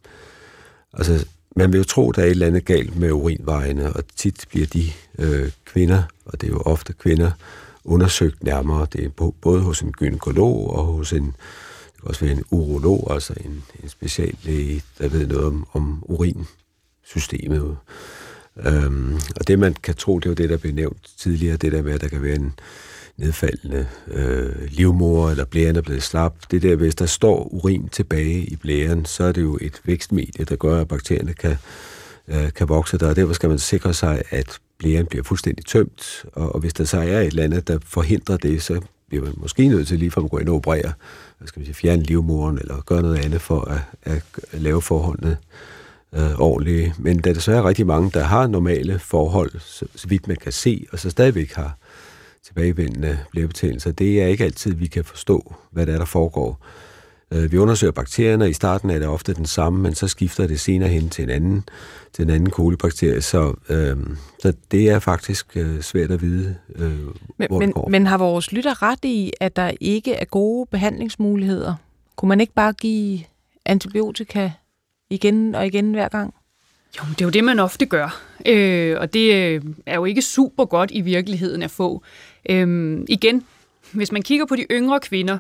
[0.94, 4.46] Altså, man vil jo tro, der er et eller andet galt med urinvejene, og tit
[4.50, 7.32] bliver de øh, kvinder, og det er jo ofte kvinder,
[7.84, 8.88] undersøgt nærmere.
[8.94, 11.34] Det er både hos en gynekolog og hos en, øh,
[12.08, 17.78] også være en urolog, altså en, en speciallæge, der ved noget om, om urinsystemet.
[18.66, 21.72] Øhm, og det, man kan tro, det er jo det, der blev nævnt tidligere, det
[21.72, 22.54] der med, at der kan være en
[23.18, 26.36] nedfaldende øh, livmor, eller blæren er blevet slap.
[26.52, 30.46] Det der, hvis der står urin tilbage i blæren, så er det jo et vækstmedie,
[30.46, 31.58] der gør, at bakterierne kan,
[32.28, 36.26] øh, kan vokse der, og derfor skal man sikre sig, at blæren bliver fuldstændig tømt,
[36.34, 39.34] og, og hvis der så er et eller andet, der forhindrer det, så bliver man
[39.38, 40.94] måske nødt til lige for at gå ind og operere,
[41.38, 44.82] hvad skal man sige, fjerne livmoren, eller gøre noget andet for at, at, at lave
[44.82, 45.38] forholdene
[46.14, 46.94] øh, ordentlige.
[46.98, 50.52] Men der er desværre rigtig mange, der har normale forhold, så, så vidt man kan
[50.52, 51.78] se, og så stadigvæk har
[52.46, 53.92] tilbagevendende blærebetændelser.
[53.92, 56.66] Det er ikke altid, vi kan forstå, hvad der er, der foregår.
[57.32, 60.60] Øh, vi undersøger bakterierne, i starten er det ofte den samme, men så skifter det
[60.60, 61.64] senere hen til en anden,
[62.14, 63.22] til en anden kolibakterie.
[63.22, 63.98] Så, øh,
[64.40, 66.92] så det er faktisk øh, svært at vide, øh,
[67.38, 67.90] men, hvor men, det går.
[67.90, 71.76] Men har vores lytter ret i, at der ikke er gode behandlingsmuligheder?
[72.16, 73.20] Kunne man ikke bare give
[73.66, 74.52] antibiotika
[75.10, 76.34] igen og igen hver gang?
[76.98, 78.22] Jo, det er jo det, man ofte gør.
[78.46, 82.04] Øh, og det øh, er jo ikke super godt i virkeligheden at få.
[82.50, 83.44] Øh, igen,
[83.92, 85.38] hvis man kigger på de yngre kvinder,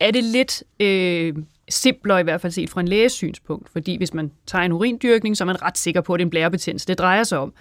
[0.00, 1.34] er det lidt øh,
[1.68, 5.36] simplere i hvert fald set fra en læges synspunkt, fordi hvis man tager en urindyrkning,
[5.36, 6.86] så er man ret sikker på, at det er en blærebetændelse.
[6.86, 7.52] Det drejer sig om.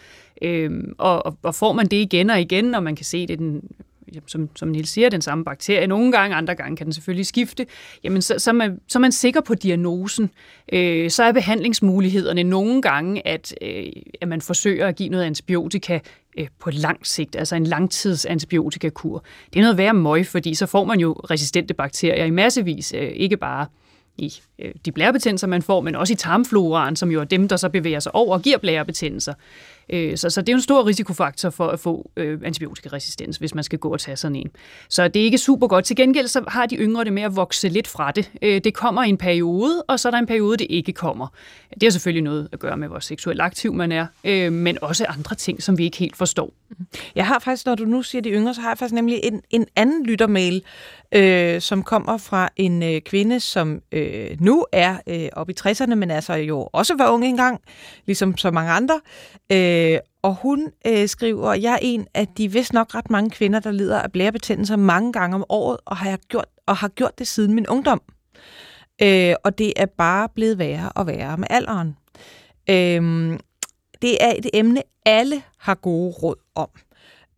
[0.41, 3.34] Øh, og, og får man det igen og igen, og man kan se, at det
[3.34, 3.62] er den
[4.28, 5.88] som, som Niels siger, den samme bakterie.
[5.88, 7.65] Nogle gange, andre gange kan den selvfølgelig skifte.
[8.04, 10.30] Jamen, så, så, man, så er man sikker på diagnosen.
[10.74, 13.86] Øh, så er behandlingsmulighederne nogle gange, at, øh,
[14.22, 16.00] at man forsøger at give noget antibiotika
[16.38, 19.24] øh, på lang sigt, altså en langtidsantibiotikakur.
[19.54, 23.12] Det er noget værre møg, fordi så får man jo resistente bakterier i massevis, øh,
[23.15, 23.65] ikke bare
[24.18, 27.58] i øh, de blærebetændelser, man får, men også i tarmfloraen, som jo er dem, der
[27.58, 29.34] så bevæger sig over og giver blærebetændelser.
[29.89, 33.63] Øh, så, så det er en stor risikofaktor for at få øh, antibiotikaresistens, hvis man
[33.63, 34.52] skal gå og tage sådan en.
[34.89, 35.86] Så det er ikke super godt.
[35.86, 38.32] Til gengæld så har de yngre det med at vokse lidt fra det.
[38.41, 41.28] Øh, det kommer i en periode, og så er der en periode, det ikke kommer.
[41.74, 45.06] Det har selvfølgelig noget at gøre med, hvor seksuelt aktiv man er, øh, men også
[45.06, 46.54] andre ting, som vi ikke helt forstår.
[46.69, 46.88] Mm-hmm.
[47.15, 49.41] Jeg har faktisk, når du nu siger de yngre, så har jeg faktisk nemlig en,
[49.50, 50.63] en anden lyttermail,
[51.12, 55.95] øh, som kommer fra en øh, kvinde, som øh, nu er øh, oppe i 60'erne,
[55.95, 57.62] men altså jo også var ung engang,
[58.06, 59.02] ligesom så mange andre.
[59.52, 63.30] Øh, Øh, og hun øh, skriver, jeg er en af de vist nok ret mange
[63.30, 66.88] kvinder, der lider af blærebetændelser mange gange om året, og har, jeg gjort, og har
[66.88, 68.02] gjort det siden min ungdom.
[69.02, 71.98] Øh, og det er bare blevet værre og værre med alderen.
[72.70, 73.40] Øh,
[74.02, 76.70] det er et emne, alle har gode råd om.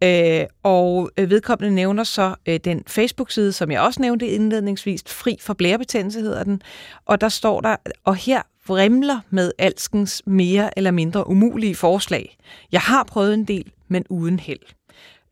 [0.03, 5.37] Øh, og øh, vedkommende nævner så øh, den Facebook-side, som jeg også nævnte indledningsvis, Fri
[5.41, 6.61] for blærebetændelse hedder den.
[7.05, 12.37] Og der står der, og her vrimler med alskens mere eller mindre umulige forslag.
[12.71, 14.59] Jeg har prøvet en del, men uden held.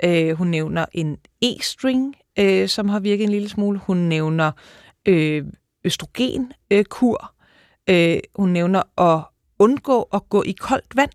[0.04, 3.80] Øh, hun nævner en e-string, øh, som har virket en lille smule.
[3.80, 4.52] Hun nævner
[5.06, 5.44] øh,
[5.84, 7.32] østrogenkur.
[7.90, 9.24] Øh, hun nævner at
[9.60, 11.12] undgå at gå i koldt vand.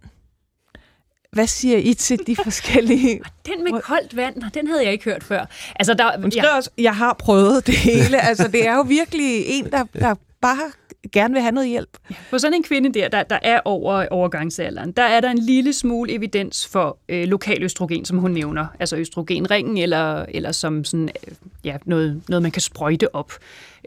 [1.33, 3.21] Hvad siger I til de forskellige...
[3.47, 5.47] Den med koldt vand, den havde jeg ikke hørt før.
[5.77, 6.57] Altså, der, Hun skriver ja.
[6.57, 8.21] også, jeg har prøvet det hele.
[8.21, 10.73] altså, det er jo virkelig en, der, der bare
[11.13, 11.99] gerne vil have noget hjælp.
[12.31, 15.73] For sådan en kvinde der, der, der er over overgangsalderen, der er der en lille
[15.73, 18.67] smule evidens for øh, lokal østrogen, som hun nævner.
[18.81, 21.35] Altså østrogenringen, eller, eller som sådan, øh,
[21.65, 23.33] ja, noget, noget, man kan sprøjte op.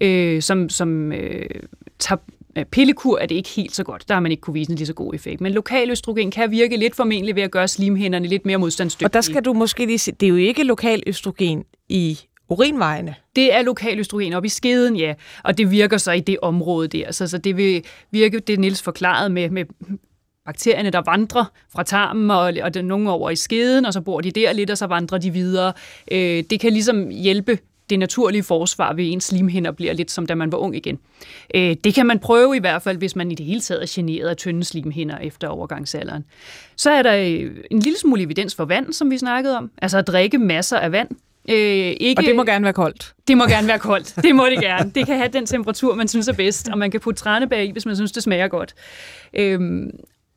[0.02, 1.45] Øh, som som øh,
[1.99, 2.17] tager
[2.71, 4.08] Pillekur er det ikke helt så godt.
[4.08, 5.41] Der har man ikke kunne vise en lige så god effekt.
[5.41, 9.08] Men lokal østrogen kan virke lidt formentlig ved at gøre slimhænderne lidt mere modstandsdygtige.
[9.08, 13.15] Og der skal du måske lige se, det er jo ikke lokal østrogen i urinvejene.
[13.36, 15.13] Det er lokal østrogen op i skeden, ja.
[15.43, 17.12] Og det virker så i det område der.
[17.12, 19.65] Så, så det vil virke, det Nils forklarede med, med
[20.45, 24.21] bakterierne, der vandrer fra tarmen og, og den nogle over i skeden, og så bor
[24.21, 25.73] de der lidt, og så vandrer de videre.
[26.12, 27.58] Øh, det kan ligesom hjælpe
[27.89, 30.99] det naturlige forsvar ved ens slimhinder bliver lidt som da man var ung igen.
[31.56, 33.88] Øh, det kan man prøve i hvert fald, hvis man i det hele taget er
[33.89, 36.25] generet af tynde slimhinder efter overgangsalderen.
[36.75, 39.71] Så er der øh, en lille smule evidens for vand, som vi snakkede om.
[39.82, 41.10] Altså at drikke masser af vand.
[41.49, 41.56] Øh,
[41.99, 43.13] ikke, og det må gerne være koldt.
[43.27, 44.15] Det må gerne være koldt.
[44.23, 44.91] Det må det gerne.
[44.95, 47.71] Det kan have den temperatur, man synes er bedst, og man kan putte tranebær i,
[47.71, 48.73] hvis man synes, det smager godt.
[49.34, 49.89] Øhm,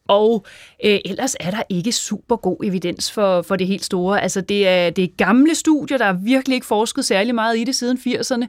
[0.09, 0.45] og
[0.85, 4.23] øh, ellers er der ikke super god evidens for, for det helt store.
[4.23, 7.65] Altså det er, det er gamle studier, der er virkelig ikke forsket særlig meget i
[7.65, 8.47] det siden 80'erne.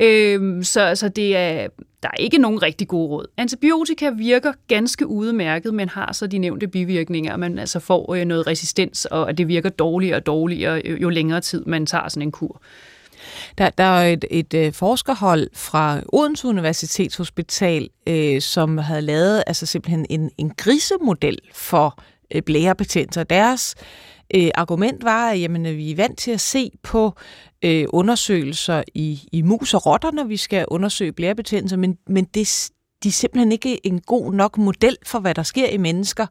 [0.00, 1.68] Øh, så altså det er,
[2.02, 3.26] der er ikke nogen rigtig gode råd.
[3.36, 8.24] Antibiotika virker ganske udmærket, men har så de nævnte bivirkninger, at man altså får øh,
[8.24, 12.08] noget resistens, og at det virker dårligere og dårligere, jo, jo længere tid man tager
[12.08, 12.60] sådan en kur.
[13.58, 19.66] Der, der er et, et, øh, forskerhold fra Odense Universitetshospital, øh, som havde lavet altså
[19.66, 21.98] simpelthen en, en grisemodel for
[22.34, 23.24] øh, blærebetændelser.
[23.24, 23.74] Deres
[24.34, 27.12] øh, argument var, at jamen, øh, vi er vant til at se på
[27.64, 32.70] øh, undersøgelser i, i mus og rotter, når vi skal undersøge blærebetændelser, men, men det,
[33.02, 36.26] de er simpelthen ikke en god nok model for, hvad der sker i mennesker.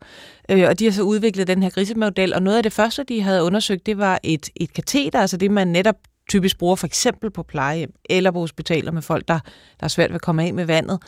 [0.52, 3.22] Øh, og de har så udviklet den her grisemodel, og noget af det første, de
[3.22, 5.96] havde undersøgt, det var et, et kateter, altså det, man netop
[6.30, 9.40] typisk bruger for eksempel på plejehjem eller på hospitaler med folk, der,
[9.80, 11.00] der er svært ved at komme af med vandet,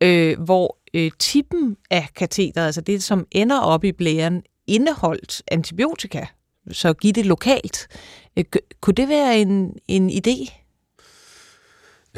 [0.00, 6.26] øh, hvor øh, tippen af kateteret, altså det, som ender op i blæren, indeholdt antibiotika,
[6.72, 7.88] så giv det lokalt.
[8.36, 8.44] Øh,
[8.80, 10.52] kunne det være en, en idé?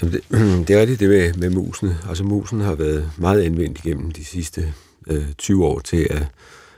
[0.02, 0.20] Jamen det,
[0.68, 1.98] det er rigtigt det med, med musene.
[2.08, 4.74] Altså musen har været meget anvendt igennem de sidste
[5.06, 6.26] øh, 20 år til at,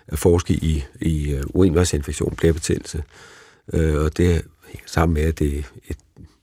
[0.08, 3.02] at forske i, i øh, urinvejsinfektion, blærebetændelse.
[3.72, 4.42] Øh, og det
[4.86, 5.98] sammen med, at det er et,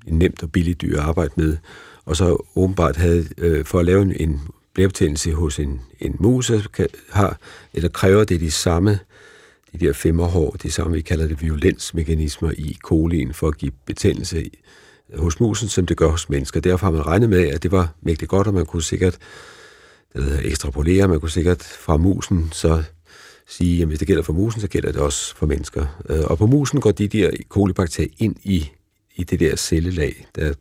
[0.07, 1.57] et nemt og billigt dyr at arbejde med.
[2.05, 4.41] Og så åbenbart havde, øh, for at lave en, en
[4.73, 7.39] blærebetændelse hos en, en mus, kan, har,
[7.73, 8.99] eller kræver det de samme,
[9.73, 14.49] de der femmerhår, det samme, vi kalder det violensmekanismer i kolien for at give betændelse
[15.15, 16.59] hos musen, som det gør hos mennesker.
[16.59, 19.17] Derfor har man regnet med, at det var mægtigt godt, og man kunne sikkert
[20.13, 22.83] det hedder, ekstrapolere, man kunne sikkert fra musen så
[23.47, 25.85] sige, at hvis det gælder for musen, så gælder det også for mennesker.
[26.09, 27.43] Øh, og på musen går de der e.
[27.49, 28.69] kolibakterier ind i,
[29.15, 30.53] i det der cellelag, der,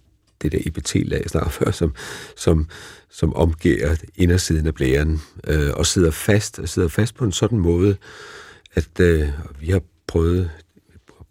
[0.42, 1.94] det der epitellag, jeg snakker før, som,
[2.36, 2.68] som,
[3.10, 7.58] som omgiver indersiden af blæren, øh, og sidder fast, og sidder fast på en sådan
[7.58, 7.96] måde,
[8.74, 9.28] at øh,
[9.60, 10.50] vi har prøvet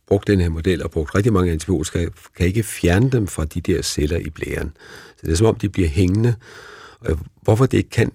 [0.08, 3.62] brugt den her model og brugt rigtig mange antibiotika, kan ikke fjerne dem fra de
[3.62, 4.72] der celler i blæren.
[5.18, 6.36] Så det er som om, de bliver hængende.
[7.00, 8.12] Og hvorfor det ikke kan,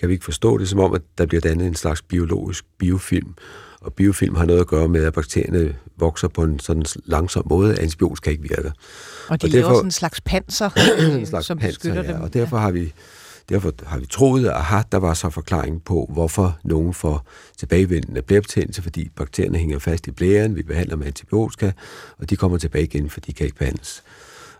[0.00, 3.34] kan vi ikke forstå det, som om, at der bliver dannet en slags biologisk biofilm.
[3.80, 7.72] Og biofilm har noget at gøre med, at bakterierne vokser på en sådan langsom måde,
[7.72, 8.70] at antibiotika ikke virker.
[9.28, 10.70] Og de og derfor, laver sådan en slags panser,
[11.18, 12.20] en slags som panser, beskytter ja, dem.
[12.22, 12.92] Og derfor har vi
[13.48, 18.22] Derfor har vi troet, at aha, der var så forklaring på, hvorfor nogen får tilbagevendende
[18.22, 21.72] blærebetændelse, fordi bakterierne hænger fast i blæren, vi behandler med antibiotika,
[22.18, 24.02] og de kommer tilbage igen, for de kan ikke behandles.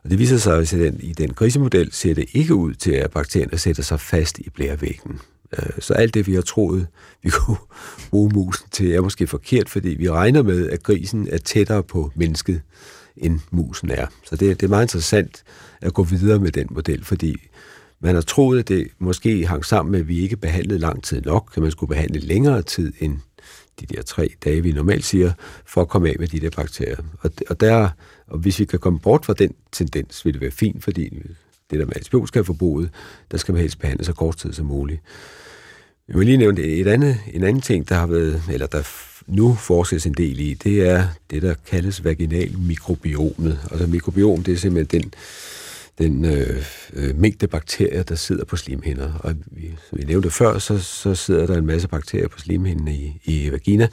[0.05, 3.11] Og det viser sig, at den, i den grisemodel ser det ikke ud til, at
[3.11, 5.21] bakterierne sætter sig fast i blærevæggen.
[5.59, 6.87] Øh, så alt det, vi har troet,
[7.23, 7.57] vi kunne
[8.11, 12.13] bruge musen til, er måske forkert, fordi vi regner med, at grisen er tættere på
[12.15, 12.63] mennesket,
[13.17, 14.07] end musen er.
[14.25, 15.43] Så det, det er meget interessant
[15.81, 17.37] at gå videre med den model, fordi
[18.01, 21.23] man har troet, at det måske hang sammen med, at vi ikke behandlede lang tid
[21.23, 23.19] nok, at man skulle behandle længere tid end
[23.81, 25.33] de der tre dage, vi normalt siger,
[25.67, 26.97] for at komme af med de der bakterier.
[27.21, 27.89] Og, og, der,
[28.27, 31.09] og hvis vi kan komme bort fra den tendens, vil det være fint, fordi
[31.71, 32.91] det der med antibiotika-forbruget,
[33.31, 35.01] der skal man helst behandle så kort tid som muligt.
[36.09, 38.83] Jeg vil lige nævne et andet, en anden ting, der har været, eller der
[39.27, 43.61] nu forskes en del i, det er det, der kaldes vaginal mikrobiomet.
[43.71, 45.15] Altså mikrobiom, det er simpelthen den,
[46.01, 49.13] den øh, øh, mængde bakterier, der sidder på slimhinder.
[49.15, 52.89] Og vi, som vi nævnte før, så, så sidder der en masse bakterier på slimhinden
[52.89, 53.89] i, i vagina,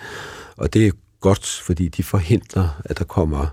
[0.58, 3.48] og det er godt, fordi de forhindrer, at der kommer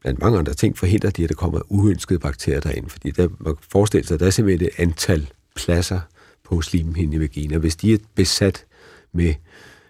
[0.00, 2.88] blandt mange andre ting, forhindrer de, at der kommer uønskede bakterier derind.
[2.88, 6.00] Fordi der, man forestiller sig, at der er simpelthen et antal pladser
[6.44, 7.58] på slimhinden i vagina.
[7.58, 8.64] Hvis de er besat
[9.12, 9.34] med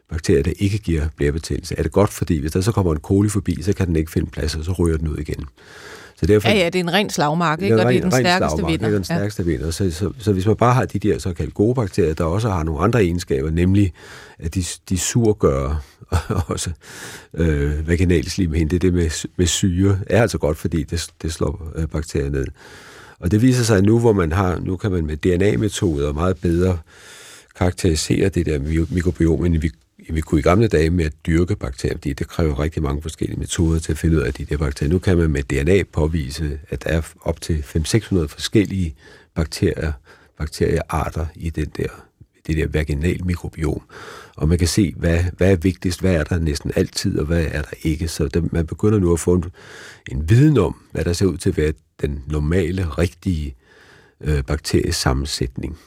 [0.09, 3.28] bakterier, der ikke giver blærebetændelse, er det godt, fordi hvis der så kommer en koli
[3.28, 5.44] forbi, så kan den ikke finde plads, og så ryger den ud igen.
[6.20, 7.80] Så derfor, ja, ja, det er en ren slagmark, ikke?
[7.80, 8.87] og det er den stærkeste vinder.
[8.87, 9.48] Det er den stærkeste ja.
[9.48, 9.70] vinder.
[9.70, 12.62] Så, så, så hvis man bare har de der såkaldte gode bakterier, der også har
[12.62, 13.92] nogle andre egenskaber, nemlig
[14.38, 15.83] at de, de surgør
[16.48, 16.70] også
[17.35, 21.87] øh, vaginalslimhinden, det det med, med syre, er altså godt, fordi det, det slår øh,
[21.87, 22.46] bakterier ned.
[23.20, 26.37] Og det viser sig at nu, hvor man har, nu kan man med DNA-metoder meget
[26.37, 26.78] bedre
[27.56, 29.70] karakterisere det der mikrobiom, end vi
[30.14, 33.38] vi kunne i gamle dage med at dyrke bakterier, fordi det kræver rigtig mange forskellige
[33.38, 34.92] metoder til at finde ud af de der bakterier.
[34.92, 38.94] Nu kan man med DNA påvise, at der er op til 500-600 forskellige
[39.35, 39.92] bakterier,
[40.38, 41.88] bakteriearter i den der,
[42.46, 43.83] det der vaginal mikrobiom.
[44.37, 47.46] Og man kan se, hvad, hvad er vigtigst, hvad er der næsten altid, og hvad
[47.51, 48.09] er der ikke.
[48.09, 49.44] Så det, man begynder nu at få en,
[50.11, 53.55] en viden om, hvad der ser ud til at være den normale, rigtige
[54.20, 55.79] øh, bakteriesammensætning.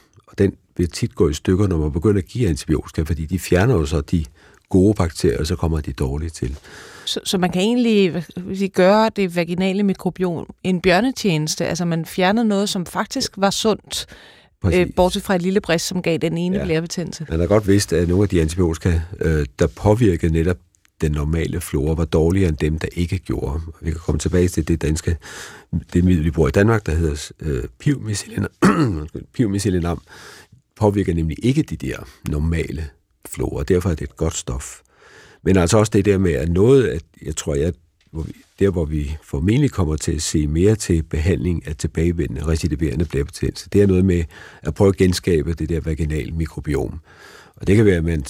[0.76, 3.86] Vil tit gå i stykker, når man begynder at give antibiotika, fordi de fjerner jo
[3.86, 4.24] så de
[4.68, 6.58] gode bakterier, og så kommer de dårlige til.
[7.04, 11.66] Så, så man kan egentlig sige, gøre det vaginale mikrobiom en bjørnetjeneste.
[11.66, 14.06] Altså man fjerner noget, som faktisk var sundt,
[14.72, 16.64] øh, bortset fra et lille brist, som gav den ene ja.
[16.64, 17.26] blærebetændelse.
[17.30, 20.56] Man har godt vidst, at nogle af de antibiotika, øh, der påvirkede netop
[21.00, 23.60] den normale flora, var dårligere end dem, der ikke gjorde.
[23.80, 25.16] Vi kan komme tilbage til det danske,
[25.92, 27.64] det middel, vi bruger i Danmark, der hedder øh,
[29.34, 30.00] pivmicilinam,
[30.76, 32.88] påvirker nemlig ikke de der normale
[33.28, 33.62] flora.
[33.62, 34.80] Derfor er det et godt stof.
[35.42, 37.72] Men altså også det der med, at noget, at jeg tror, jeg,
[38.10, 42.46] hvor vi, der hvor vi formentlig kommer til at se mere til behandling af tilbagevendende
[42.46, 44.24] recidiverende blærebetændelse, det er noget med
[44.62, 47.00] at prøve at genskabe det der vaginal mikrobiom.
[47.56, 48.24] Og det kan være, at man,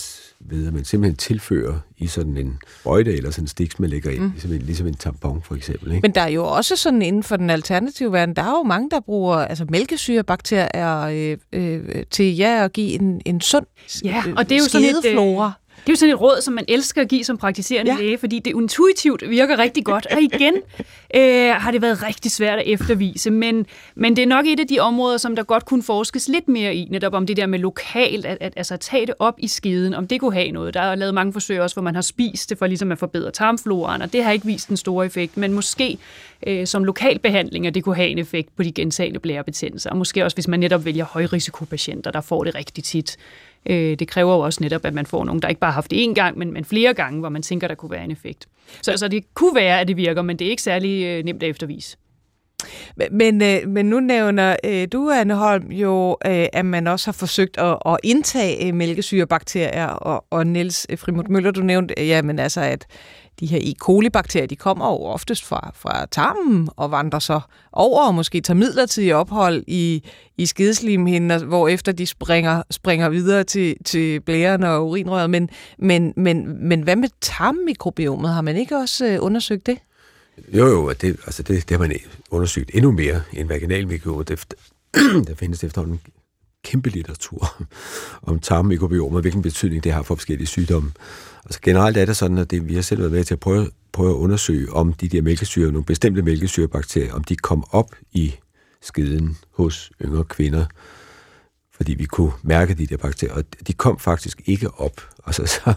[0.45, 4.11] ved, at man simpelthen tilfører i sådan en sprøjte eller sådan en stiks, man lægger
[4.11, 4.31] ind, mm.
[4.31, 5.93] ligesom, en, ligesom en tampon for eksempel.
[5.93, 6.03] Ikke?
[6.03, 8.91] Men der er jo også sådan inden for den alternative verden, der er jo mange,
[8.91, 13.67] der bruger altså mælkesyrebakterier øh, øh, til ja at give en, en sund
[14.05, 15.53] ja, og det er jo sådan et, flora.
[15.77, 17.99] Det er jo sådan et råd, som man elsker at give som praktiserende ja.
[17.99, 20.07] læge, fordi det intuitivt virker rigtig godt.
[20.13, 20.55] Og igen
[21.17, 24.67] øh, har det været rigtig svært at eftervise, men, men det er nok et af
[24.67, 27.59] de områder, som der godt kunne forskes lidt mere i, netop om det der med
[27.59, 30.75] lokalt, at, at altså, tage det op i skiden, om det kunne have noget.
[30.75, 33.31] Der er lavet mange forsøg også, hvor man har spist det for ligesom at forbedre
[33.31, 35.99] tarmfloraen, og det har ikke vist en stor effekt, men måske
[36.47, 40.25] øh, som lokalbehandling, at det kunne have en effekt på de gentagende blærebetændelser, og måske
[40.25, 43.17] også hvis man netop vælger højrisikopatienter, der får det rigtig tit.
[43.71, 45.91] Øh, det kræver jo også netop, at man får nogen, der ikke bare har haft
[45.91, 48.47] det én gang, men, men flere gange, hvor man tænker, der kunne være en effekt.
[48.83, 51.43] Så altså, det kunne være, at det virker, men det er ikke særlig øh, nemt
[51.43, 51.97] at eftervise.
[53.11, 57.13] Men, øh, men nu nævner øh, du, Anne Holm, jo, øh, at man også har
[57.13, 62.39] forsøgt at, at indtage øh, mælkesyrebakterier, og, og Niels Frimut Møller, du nævnte, øh, jamen
[62.39, 62.87] altså, at
[63.41, 63.75] de her E.
[63.85, 67.41] coli-bakterier, de kommer jo oftest fra, fra tarmen og vandrer så
[67.73, 70.03] over og måske tager midlertidig ophold i,
[70.37, 75.31] i skideslimhinden, altså, hvor efter de springer, springer videre til, til blæren og urinrøret.
[75.31, 78.31] Men, men, men, men hvad med tarmmikrobiomet?
[78.31, 79.79] Har man ikke også øh, undersøgt det?
[80.49, 81.97] Jo, jo, det, altså det, det har man
[82.31, 84.29] undersøgt endnu mere end vaginalmikrobiomet.
[84.29, 84.45] Det,
[85.29, 86.01] der findes efterhånden
[86.65, 87.67] kæmpe litteratur
[88.29, 90.93] om tarmmikrobiomer, hvilken betydning det har for forskellige sygdomme.
[91.45, 93.71] Altså generelt er det sådan, at det, vi har selv været med til at prøve,
[93.93, 98.35] prøve at undersøge, om de der mælkesyre, nogle bestemte mælkesyrebakterier, om de kom op i
[98.83, 100.67] skeden hos yngre kvinder,
[101.77, 105.01] fordi vi kunne mærke de der bakterier, og de kom faktisk ikke op.
[105.27, 105.75] Altså, så,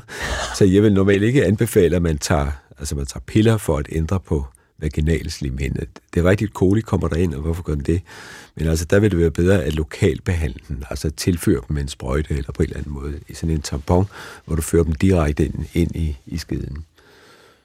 [0.55, 3.87] så jeg vil normalt ikke anbefale, at man tager, altså man tager piller for at
[3.91, 4.45] ændre på
[4.79, 5.85] vaginal slimhinde.
[6.13, 8.01] Det er rigtigt, koli kommer der ind, og hvorfor gør den det?
[8.55, 11.81] Men altså, der vil det være bedre at lokalt behandle den, altså tilføre dem med
[11.81, 14.07] en sprøjte eller på en eller anden måde i sådan en tampon,
[14.45, 16.85] hvor du fører dem direkte ind, ind i, i skeden.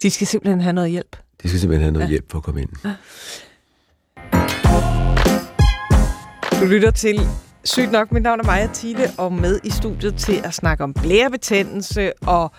[0.03, 1.17] De skal simpelthen have noget hjælp?
[1.43, 2.11] De skal simpelthen have noget ja.
[2.11, 2.71] hjælp for at komme ind.
[2.85, 2.95] Ja.
[6.61, 7.21] Du lytter til
[7.65, 10.95] Sygt nok, mit navn er Maja Thiele, og med i studiet til at snakke om
[10.95, 12.53] blærebetændelse og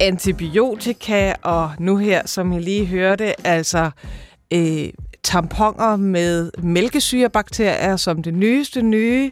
[0.00, 3.90] antibiotika, og nu her, som I lige hørte, altså
[4.52, 4.88] øh,
[5.22, 9.30] tamponer med mælkesyrebakterier som det nyeste nye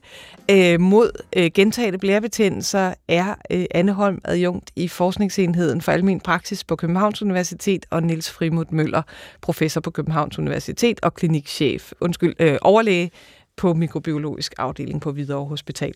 [0.50, 6.64] øh, mod øh, gentagende blærebetændelser, er øh, Anne Holm adjunkt i Forskningsenheden for Almen Praksis
[6.64, 9.02] på Københavns Universitet, og Niels Frimut Møller,
[9.40, 13.11] professor på Københavns Universitet og klinikchef, undskyld, øh, overlæge
[13.57, 15.94] på mikrobiologisk afdeling på Hvidovre Hospital.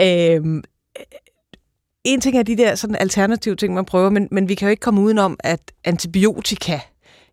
[0.00, 0.62] Øh,
[2.04, 4.70] en ting er de der sådan alternative ting, man prøver, men, men vi kan jo
[4.70, 6.80] ikke komme udenom, at antibiotika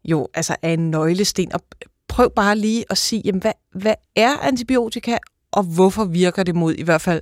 [0.03, 1.53] jo altså er en nøglesten.
[1.53, 1.61] Og
[2.07, 5.17] prøv bare lige at sige, jamen, hvad, hvad er antibiotika,
[5.51, 7.21] og hvorfor virker det mod i hvert fald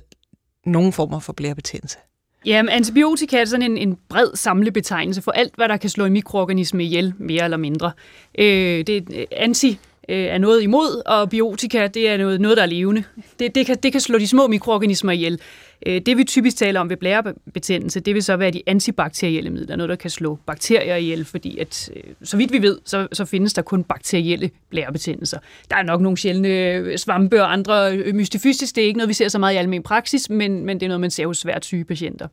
[0.66, 1.98] nogle former for blærebetændelse?
[2.46, 6.12] Jamen, antibiotika er sådan en, en bred samlebetegnelse for alt, hvad der kan slå en
[6.12, 7.92] mikroorganisme ihjel, mere eller mindre.
[8.38, 12.56] Øh, det, er øh, anti øh, er noget imod, og biotika det er noget, noget
[12.56, 13.04] der er levende.
[13.38, 15.40] Det, det, kan, det kan slå de små mikroorganismer ihjel.
[15.86, 19.76] Øh, det vi typisk taler om ved blærebetændelse, det vil så være de antibakterielle midler,
[19.76, 23.24] noget der kan slå bakterier ihjel, fordi at, øh, så vidt vi ved, så, så
[23.24, 25.38] findes der kun bakterielle blærebetændelser.
[25.70, 29.08] Der er nok nogle sjældne øh, svampe og andre øh, mystifystisk, det er ikke noget,
[29.08, 31.38] vi ser så meget i almen praksis, men, men det er noget, man ser hos
[31.38, 32.28] svært syge patienter.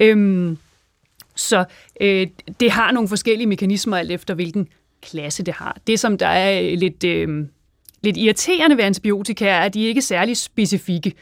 [0.00, 0.58] Øhm,
[1.36, 1.64] så
[2.00, 2.26] øh,
[2.60, 4.68] det har nogle forskellige mekanismer alt efter, hvilken
[5.02, 5.78] klasse det har.
[5.86, 7.46] Det, som der er øh, lidt, øh,
[8.02, 11.12] lidt irriterende ved antibiotika, er, at de ikke er særlig specifikke.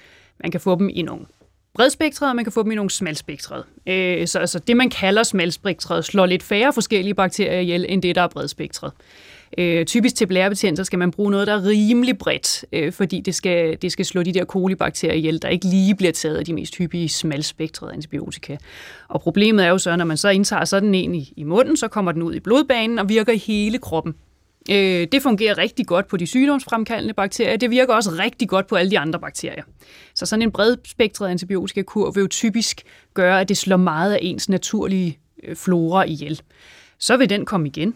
[0.43, 1.27] Man kan få dem i nogle
[1.75, 3.65] bredspektrede, og man kan få dem i nogle smalspektrede.
[3.87, 8.15] Øh, så altså, det, man kalder smalspektrede, slår lidt færre forskellige bakterier ihjel, end det,
[8.15, 8.93] der er bredspektret.
[8.95, 13.21] Øh, Øh, typisk til blærebetændelse skal man bruge noget, der er rimelig bredt, øh, fordi
[13.21, 16.45] det skal, det skal slå de der kolibakterier ihjel, der ikke lige bliver taget af
[16.45, 18.57] de mest hyppige smalspektrede antibiotika.
[19.09, 21.89] Og problemet er jo så, når man så indtager sådan en i, i munden, så
[21.89, 24.15] kommer den ud i blodbanen og virker i hele kroppen.
[24.71, 27.57] Øh, det fungerer rigtig godt på de sygdomsfremkaldende bakterier.
[27.57, 29.63] Det virker også rigtig godt på alle de andre bakterier.
[30.15, 32.83] Så sådan en bredspektret antibiotikakur vil jo typisk
[33.15, 36.41] gøre, at det slår meget af ens naturlige øh, flora ihjel.
[36.99, 37.95] Så vil den komme igen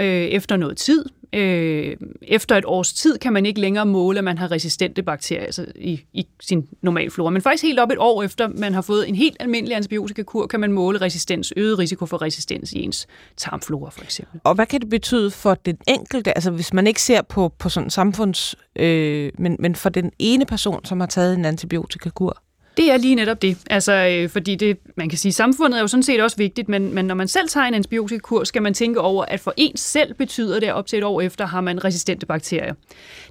[0.00, 1.04] øh, efter noget tid.
[1.32, 5.44] Øh, efter et års tid kan man ikke længere måle, at man har resistente bakterier
[5.44, 7.30] altså i, i sin normale flora.
[7.30, 10.60] Men faktisk helt op et år efter, man har fået en helt almindelig antibiotikakur, kan
[10.60, 14.40] man måle resistens, øget risiko for resistens i ens tarmflora for eksempel.
[14.44, 17.68] Og hvad kan det betyde for den enkelte, altså hvis man ikke ser på, på
[17.68, 22.42] sådan samfunds, øh, men, men for den ene person, som har taget en antibiotikakur?
[22.76, 23.58] Det er lige netop det.
[23.70, 26.94] Altså, øh, fordi det, man kan sige, samfundet er jo sådan set også vigtigt, men,
[26.94, 30.14] men når man selv tager en antibiotikakur, skal man tænke over, at for en selv
[30.14, 32.74] betyder det, at op til et år efter har man resistente bakterier.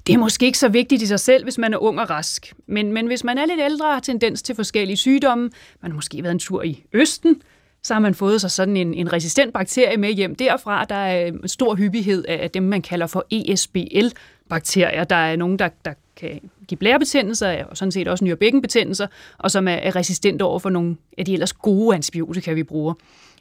[0.08, 2.54] Det er måske ikke så vigtigt i sig selv, hvis man er ung og rask.
[2.68, 5.50] Men, men hvis man er lidt ældre og har tendens til forskellige sygdomme,
[5.82, 7.42] man har måske været en tur i Østen,
[7.84, 10.86] så har man fået sig sådan en, en resistent bakterie med hjem derfra.
[10.86, 15.04] Der er en stor hyppighed af dem, man kalder for ESBL-bakterier.
[15.04, 19.08] Der er nogen, der, der kan give blærebetændelser, og sådan set også nyrebækkenbetændelser,
[19.38, 22.94] og som er, er resistente over for nogle af de ellers gode antibiotika, vi bruger.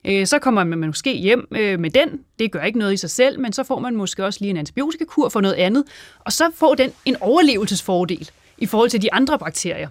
[0.04, 2.08] Øh, så kommer man måske hjem øh, med den.
[2.38, 4.56] Det gør ikke noget i sig selv, men så får man måske også lige en
[4.56, 5.84] antibiotikakur for noget andet,
[6.20, 9.88] og så får den en overlevelsesfordel i forhold til de andre bakterier.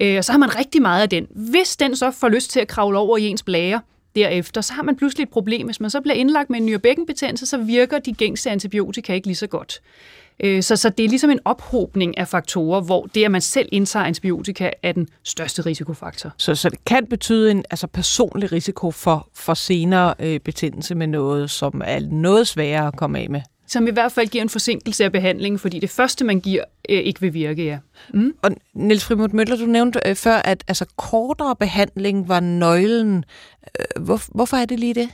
[0.00, 1.26] Øh, og så har man rigtig meget af den.
[1.30, 3.80] Hvis den så får lyst til at kravle over i ens blære,
[4.14, 5.66] derefter, så har man pludselig et problem.
[5.66, 9.36] Hvis man så bliver indlagt med en nyrebækkenbetændelse, så virker de gængse antibiotika ikke lige
[9.36, 9.80] så godt.
[10.44, 13.68] Øh, så, så det er ligesom en ophobning af faktorer, hvor det, at man selv
[13.72, 16.32] indtager antibiotika, er den største risikofaktor.
[16.36, 21.06] Så, så det kan betyde en altså personlig risiko for, for senere øh, betændelse med
[21.06, 23.40] noget, som er noget sværere at komme af med?
[23.66, 26.98] Som i hvert fald giver en forsinkelse af behandlingen, fordi det første, man giver, øh,
[26.98, 27.78] ikke vil virke, ja.
[28.14, 28.34] Mm.
[28.42, 33.24] Og Niels Frimund Møller, du nævnte øh, før, at altså, kortere behandling var nøglen.
[33.80, 35.08] Øh, hvor, hvorfor er det lige det?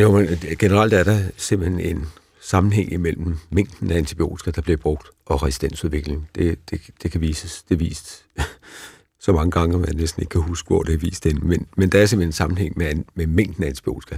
[0.00, 0.26] Jo, men
[0.58, 2.06] generelt er der simpelthen en
[2.48, 6.28] sammenhæng imellem mængden af antibiotika, der bliver brugt, og resistensudvikling.
[6.34, 7.62] Det, det, det kan vises.
[7.62, 8.24] Det er vist
[9.24, 11.40] så mange gange, at man næsten ikke kan huske, hvor det er vist den.
[11.42, 14.16] Men, men der er simpelthen en sammenhæng med, med mængden af antibiotika.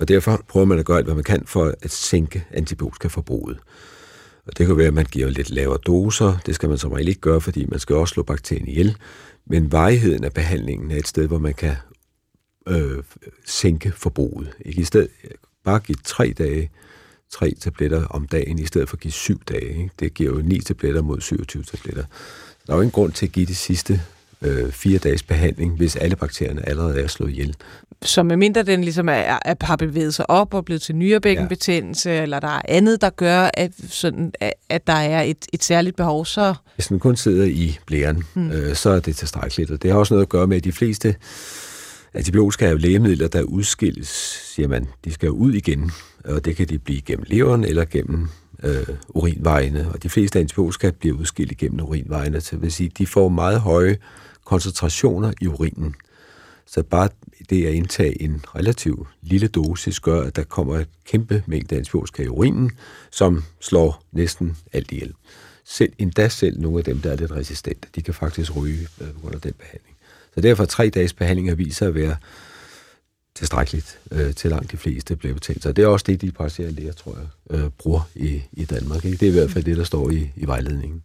[0.00, 3.58] Og derfor prøver man at gøre alt, hvad man kan for at sænke antibiotikaforbruget.
[4.46, 6.36] Og det kan være, at man giver lidt lavere doser.
[6.46, 8.96] Det skal man som regel ikke gøre, fordi man skal også slå bakterien ihjel.
[9.46, 11.76] Men varigheden af behandlingen er et sted, hvor man kan
[12.68, 13.02] øh,
[13.46, 14.50] sænke forbruget.
[14.60, 15.08] Ikke i stedet
[15.64, 16.70] bare give tre dage
[17.32, 19.68] tre tabletter om dagen, i stedet for at give syv dage.
[19.68, 19.90] Ikke?
[20.00, 22.04] Det giver jo ni tabletter mod 27 tabletter.
[22.66, 24.00] Der er jo ingen grund til at give de sidste
[24.42, 27.56] øh, fire dages behandling, hvis alle bakterierne allerede er slået ihjel.
[28.02, 32.22] Så medmindre den ligesom er, er, har bevæget sig op og blevet til nyrebækkenbetændelse, ja.
[32.22, 34.32] eller der er andet, der gør, at, sådan,
[34.68, 36.54] at der er et, et særligt behov, så...
[36.74, 38.50] Hvis den kun sidder i blæren, hmm.
[38.50, 39.70] øh, så er det tilstrækkeligt.
[39.70, 41.14] Og det har også noget at gøre med, at de fleste
[42.14, 44.08] Antibiotika er jo lægemidler, der udskilles,
[44.54, 44.88] siger man.
[45.04, 45.90] De skal jo ud igen,
[46.24, 48.28] og det kan de blive gennem leveren eller gennem
[48.62, 49.88] øh, urinvejene.
[49.92, 53.60] Og de fleste antibiotika bliver udskilt gennem urinvejene, så det vil sige, de får meget
[53.60, 53.98] høje
[54.44, 55.94] koncentrationer i urinen.
[56.66, 57.08] Så bare
[57.50, 62.22] det at indtage en relativ lille dosis gør, at der kommer et kæmpe mængde antibiotika
[62.22, 62.70] i urinen,
[63.10, 65.12] som slår næsten alt ihjel.
[65.64, 69.08] Selv, endda selv nogle af dem, der er lidt resistente, de kan faktisk ryge øh,
[69.22, 69.96] under den behandling.
[70.34, 72.16] Så derfor tre dages behandling viser at være
[73.34, 75.34] tilstrækkeligt øh, til langt de fleste bliver.
[75.60, 79.04] Så det er også det, de praktiserende læger, tror jeg, øh, bruger i, i Danmark.
[79.04, 79.16] Ikke?
[79.16, 81.02] Det er i hvert fald det, der står i, i vejledningen.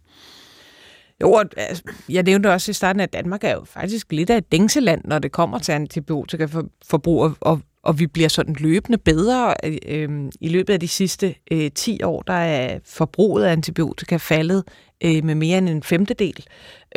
[1.20, 4.52] Jo, altså, jeg nævnte også i starten, at Danmark er jo faktisk lidt af et
[4.52, 9.54] dængseland, når det kommer til antibiotikaforbrug, og, og, og vi bliver sådan løbende bedre.
[9.64, 10.08] Øh, øh
[10.40, 14.64] I løbet af de sidste øh, 10 år, der er forbruget af antibiotika faldet
[15.04, 16.44] øh, med mere end en femtedel,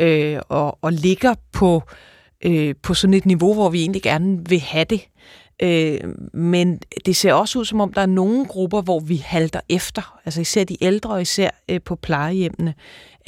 [0.00, 2.11] øh, og, og ligger på øh,
[2.42, 5.08] øh, på sådan et niveau, hvor vi egentlig gerne vil have det.
[5.62, 6.00] Øh,
[6.32, 10.18] men det ser også ud, som om der er nogle grupper, hvor vi halter efter.
[10.24, 12.74] Altså især de ældre, og især øh, på plejehjemmene.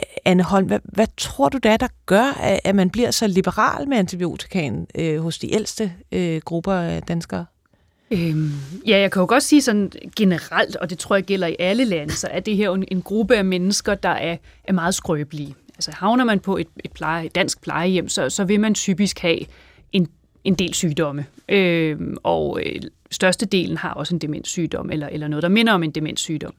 [0.00, 3.10] Øh, Anne Holm, hvad, hvad tror du, det er, der gør, at, at man bliver
[3.10, 7.44] så liberal med antibiotikaen øh, hos de ældste øh, grupper af danskere?
[8.10, 8.52] Øhm,
[8.86, 11.84] ja, jeg kan jo godt sige sådan generelt, og det tror jeg gælder i alle
[11.84, 15.54] lande, så er det her en, en gruppe af mennesker, der er, er meget skrøbelige.
[15.76, 19.18] Altså havner man på et, et, pleje, et dansk plejehjem, så, så vil man typisk
[19.18, 19.38] have
[19.92, 20.08] en,
[20.44, 21.26] en del sygdomme.
[21.48, 25.90] Øh, og øh, størstedelen har også en demenssygdom, eller, eller noget, der minder om en
[25.90, 26.54] demenssygdom.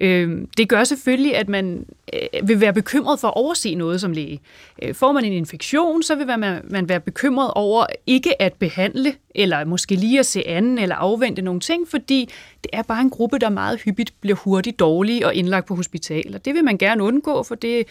[0.00, 4.12] Øh, det gør selvfølgelig, at man øh, vil være bekymret for at overse noget som
[4.12, 4.40] læge.
[4.82, 9.14] Øh, får man en infektion, så vil man, man være bekymret over ikke at behandle
[9.34, 12.28] eller måske lige at se anden, eller afvente nogle ting, fordi
[12.64, 16.34] det er bare en gruppe, der meget hyppigt bliver hurtigt dårlige og indlagt på hospital.
[16.34, 17.86] Og det vil man gerne undgå, for det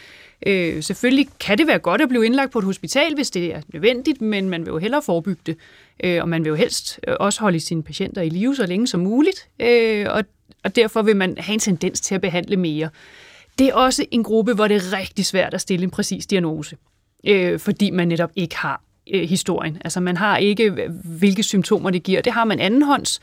[0.47, 3.61] øh, selvfølgelig kan det være godt at blive indlagt på et hospital, hvis det er
[3.73, 5.57] nødvendigt, men man vil jo hellere forebygge det.
[6.03, 8.87] Øh, og man vil jo helst øh, også holde sine patienter i live så længe
[8.87, 10.23] som muligt, øh, og,
[10.63, 12.89] og derfor vil man have en tendens til at behandle mere.
[13.59, 16.77] Det er også en gruppe, hvor det er rigtig svært at stille en præcis diagnose,
[17.27, 18.81] øh, fordi man netop ikke har
[19.13, 19.77] øh, historien.
[19.81, 20.89] Altså man har ikke,
[21.19, 22.21] hvilke symptomer det giver.
[22.21, 23.19] Det har man andenhånds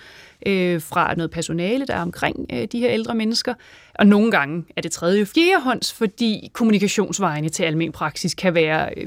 [0.46, 3.54] øh, fra noget personale, der er omkring øh, de her ældre mennesker.
[3.94, 8.90] Og nogle gange er det tredje fjerde hånds, fordi kommunikationsvejene til almen praksis kan være
[8.96, 9.06] øh,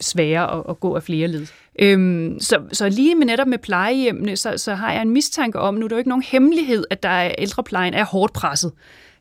[0.00, 1.46] sværere at, at gå af flere led.
[1.78, 5.74] Øhm, så, så lige med netop med plejehjemmene, så, så har jeg en mistanke om,
[5.74, 8.72] nu er det jo ikke nogen hemmelighed, at der er ældreplejen er hårdt presset.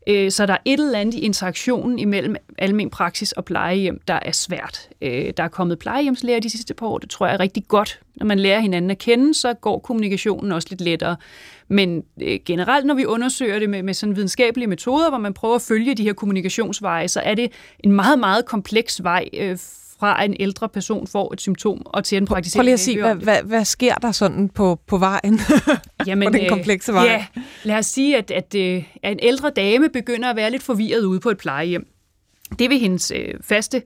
[0.07, 4.19] Øh, så der er et eller andet i interaktionen imellem almen praksis og plejehjem, der
[4.21, 4.89] er svært.
[5.01, 7.99] Øh, der er kommet plejehjemslærer de sidste par år, det tror jeg er rigtig godt.
[8.15, 11.15] Når man lærer hinanden at kende, så går kommunikationen også lidt lettere.
[11.67, 15.55] Men øh, generelt, når vi undersøger det med, med sådan videnskabelige metoder, hvor man prøver
[15.55, 19.57] at følge de her kommunikationsveje, så er det en meget, meget kompleks vej øh,
[19.99, 23.01] fra en ældre person får et symptom, og til en praktiserende Prøv lige at sige,
[23.01, 25.39] hvad, hvad, hvad sker der sådan på, på vejen?
[26.07, 27.03] Jamen, på den komplekse vej?
[27.03, 27.25] Ja,
[27.63, 28.55] lad os sige, at, at,
[29.03, 31.87] at en ældre dame begynder at være lidt forvirret ude på et plejehjem.
[32.59, 33.81] Det vil hendes øh, faste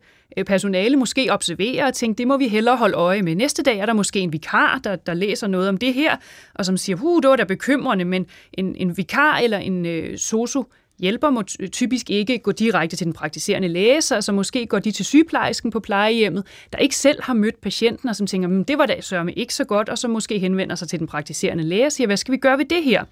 [0.46, 3.36] personale måske observere og tænke, det må vi hellere holde øje med.
[3.36, 6.18] Næste dag er der måske en vikar, der, der læser noget om det her,
[6.56, 10.18] og som siger, huh, det var da bekymrende, men en, en vikar eller en øh,
[10.18, 10.64] sosu
[11.00, 14.92] hjælper må typisk ikke gå direkte til den praktiserende læge, så altså måske går de
[14.92, 16.44] til sygeplejersken på plejehjemmet,
[16.74, 19.54] der ikke selv har mødt patienten, og som tænker, hmm, det var da sørme ikke
[19.54, 22.32] så godt, og så måske henvender sig til den praktiserende læge og siger, hvad skal
[22.32, 23.04] vi gøre ved det her?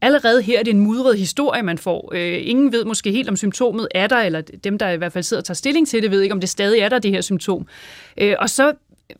[0.00, 2.12] Allerede her er det en mudret historie, man får.
[2.14, 5.24] Øh, ingen ved måske helt, om symptomet er der, eller dem, der i hvert fald
[5.24, 7.20] sidder og tager stilling til det, ved ikke, om det stadig er der, det her
[7.20, 7.66] symptom.
[8.16, 8.72] Øh, og så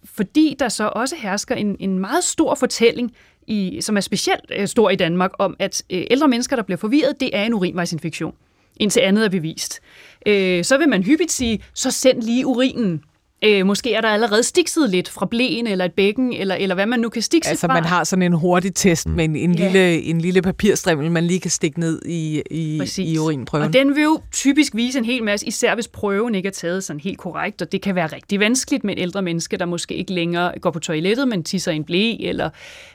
[0.04, 3.12] fordi der så også hersker en, en meget stor fortælling
[3.46, 6.78] i, som er specielt øh, stor i Danmark, om at øh, ældre mennesker, der bliver
[6.78, 8.34] forvirret, det er en urinvejsinfektion,
[8.76, 9.80] indtil andet er bevist.
[10.26, 13.02] Øh, så vil man hyppigt sige, så send lige urinen.
[13.44, 16.86] Øh, måske er der allerede stikset lidt fra blæen eller et bækken, eller, eller hvad
[16.86, 17.74] man nu kan stikse altså, fra.
[17.74, 19.64] man har sådan en hurtig test med en, en, ja.
[19.64, 23.66] lille, en lille papirstrimmel, man lige kan stikke ned i, i, i urinprøven.
[23.66, 26.84] Og den vil jo typisk vise en hel masse, især hvis prøven ikke er taget
[26.84, 30.12] sådan helt korrekt, og det kan være rigtig vanskeligt med ældre mennesker, der måske ikke
[30.12, 32.50] længere går på toilettet, men tisser i en blæ, eller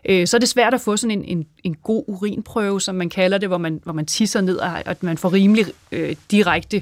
[0.09, 3.09] øh, så er det svært at få sådan en, en, en god urinprøve, som man
[3.09, 6.81] kalder det, hvor man, hvor man tisser ned, og at man får rimelig øh, direkte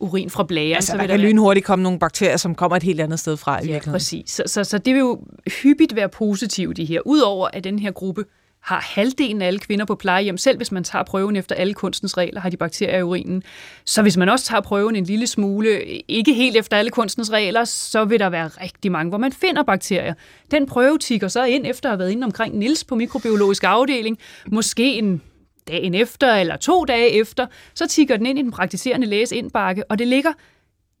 [0.00, 0.74] urin fra blæren.
[0.74, 3.36] Altså, så der kan der lynhurtigt komme nogle bakterier, som kommer et helt andet sted
[3.36, 4.30] fra i ja, præcis.
[4.30, 5.20] Så, så, så det vil jo
[5.62, 7.00] hyppigt være positivt, de her.
[7.06, 8.24] Udover at den her gruppe
[8.60, 12.16] har halvdelen af alle kvinder på plejehjem, selv hvis man tager prøven efter alle kunstens
[12.16, 13.42] regler, har de bakterier i urinen.
[13.84, 17.64] Så hvis man også tager prøven en lille smule, ikke helt efter alle kunstens regler,
[17.64, 20.14] så vil der være rigtig mange, hvor man finder bakterier.
[20.50, 24.18] Den prøve tigger så ind efter at have været inde omkring Nils på mikrobiologisk afdeling,
[24.46, 25.22] måske en
[25.68, 29.90] dagen efter eller to dage efter, så tigger den ind i den praktiserende læges indbakke,
[29.90, 30.32] og det ligger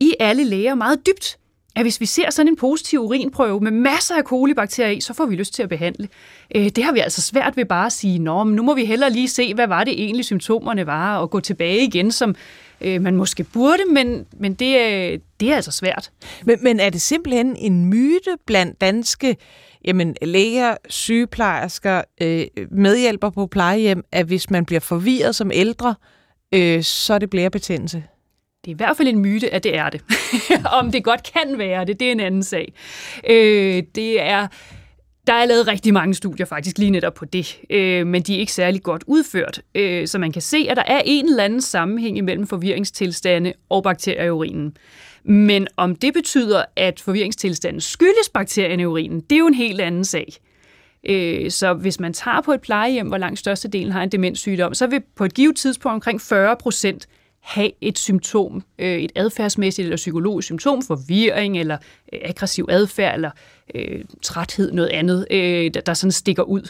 [0.00, 1.38] i alle læger meget dybt,
[1.76, 5.26] at hvis vi ser sådan en positiv urinprøve med masser af kolibakterier i, så får
[5.26, 6.08] vi lyst til at behandle.
[6.54, 8.84] Øh, det har vi altså svært ved bare at sige, Nå, men nu må vi
[8.84, 12.34] hellere lige se, hvad var det egentlig symptomerne var, og gå tilbage igen, som
[12.80, 16.10] øh, man måske burde, men, men det, øh, det er altså svært.
[16.44, 19.36] Men, men er det simpelthen en myte blandt danske
[19.84, 25.94] jamen, læger, sygeplejersker, øh, medhjælper på plejehjem, at hvis man bliver forvirret som ældre,
[26.54, 28.04] øh, så er det blærebetændelse?
[28.64, 30.00] Det er i hvert fald en myte, at det er det.
[30.80, 32.72] Om det godt kan være det, det er en anden sag.
[33.30, 34.46] Øh, det er...
[35.26, 38.38] Der er lavet rigtig mange studier faktisk lige netop på det, øh, men de er
[38.38, 39.60] ikke særlig godt udført.
[39.74, 43.82] Øh, så man kan se, at der er en eller anden sammenhæng imellem forvirringstilstande og
[43.82, 44.76] bakterier i urinen.
[45.24, 49.80] Men om det betyder, at forvirringstilstanden skyldes bakterierne i urinen, det er jo en helt
[49.80, 50.32] anden sag.
[51.06, 54.86] Øh, så hvis man tager på et plejehjem, hvor langt størstedelen har en demenssygdom, så
[54.86, 57.08] vil på et givet tidspunkt omkring 40 procent
[57.40, 61.76] have et symptom, øh, et adfærdsmæssigt eller psykologisk symptom, forvirring eller
[62.12, 63.30] øh, aggressiv adfærd eller
[63.74, 66.68] øh, træthed, noget andet, øh, der, der sådan stikker ud.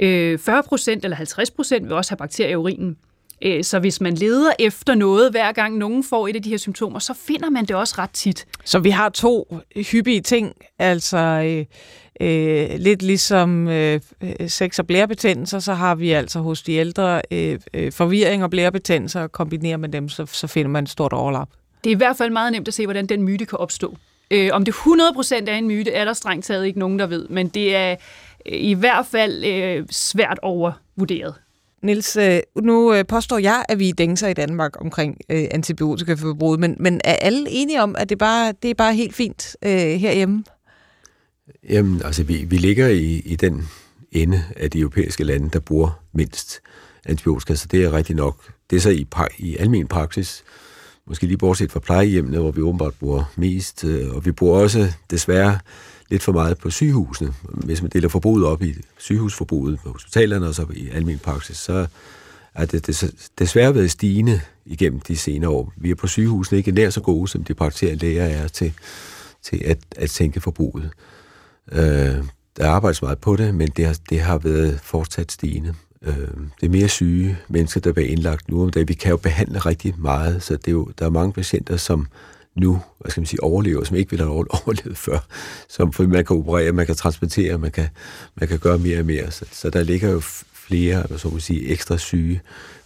[0.00, 2.96] Øh, 40 procent eller 50 procent vil også have bakterier i urinen.
[3.42, 6.56] Øh, så hvis man leder efter noget, hver gang nogen får et af de her
[6.56, 8.46] symptomer, så finder man det også ret tit.
[8.64, 11.64] Så vi har to hyppige ting, altså øh,
[12.20, 14.00] øh, lidt ligesom øh,
[14.48, 19.20] sex- og blærebetændelser, så har vi altså hos de ældre øh, øh, forvirring og blærebetændelser,
[19.20, 21.48] og kombinerer man dem, så, så finder man et stort overlap.
[21.84, 23.96] Det er i hvert fald meget nemt at se, hvordan den myte kan opstå.
[24.30, 27.28] Øh, om det 100% er en myte, er der strengt taget ikke nogen, der ved,
[27.28, 27.96] men det er
[28.46, 31.34] i hvert fald øh, svært overvurderet.
[31.86, 35.48] Nils, øh, nu øh, påstår jeg, at vi dængser i Danmark omkring øh,
[36.58, 39.70] men, men er alle enige om, at det, bare, det er bare helt fint øh,
[39.70, 40.44] herhjemme?
[41.68, 43.68] Jamen, altså, vi, vi ligger i, i den
[44.12, 46.60] ende af de europæiske lande, der bruger mindst
[47.04, 48.52] antibiotika, så det er rigtigt nok.
[48.70, 49.06] Det er så i,
[49.38, 50.44] i almen praksis,
[51.06, 54.92] måske lige bortset fra plejehjemmene, hvor vi åbenbart bruger mest, øh, og vi bruger også
[55.10, 55.58] desværre
[56.10, 57.34] lidt for meget på sygehusene.
[57.42, 61.86] Hvis man deler forbruget op i sygehusforbruget på hospitalerne og så i almen praksis, så
[62.54, 65.72] er det desværre været stigende igennem de senere år.
[65.76, 68.72] Vi er på sygehusene ikke nær så gode, som de praktiserende læger er til,
[69.42, 70.90] til at, at tænke forbruget.
[71.72, 72.16] Øh,
[72.56, 75.74] der arbejdes meget på det, men det har, det har været fortsat stigende.
[76.02, 76.28] Øh,
[76.60, 78.88] det er mere syge mennesker, der bliver indlagt nu om dagen.
[78.88, 82.06] Vi kan jo behandle rigtig meget, så det er jo, der er mange patienter, som
[82.56, 84.34] nu, hvad skal man sige, overlever, som ikke ville have
[84.64, 85.18] overlevet før.
[85.68, 87.88] Som, for man kan operere, man kan transportere, man kan,
[88.34, 89.30] man kan gøre mere og mere.
[89.30, 90.20] Så, så der ligger jo
[90.52, 92.40] flere, så man sige, ekstra syge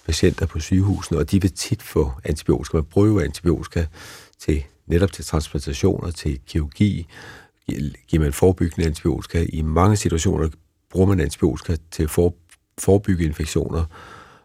[0.06, 2.76] patienter på sygehusene, og de vil tit få antibiotika.
[2.76, 3.86] Man bruger antibiotika
[4.38, 7.06] til, netop til transplantationer, til kirurgi,
[8.08, 9.46] giver man forebyggende antibiotika.
[9.48, 10.48] I mange situationer
[10.90, 12.10] bruger man antibiotika til at
[12.78, 13.84] forebygge infektioner,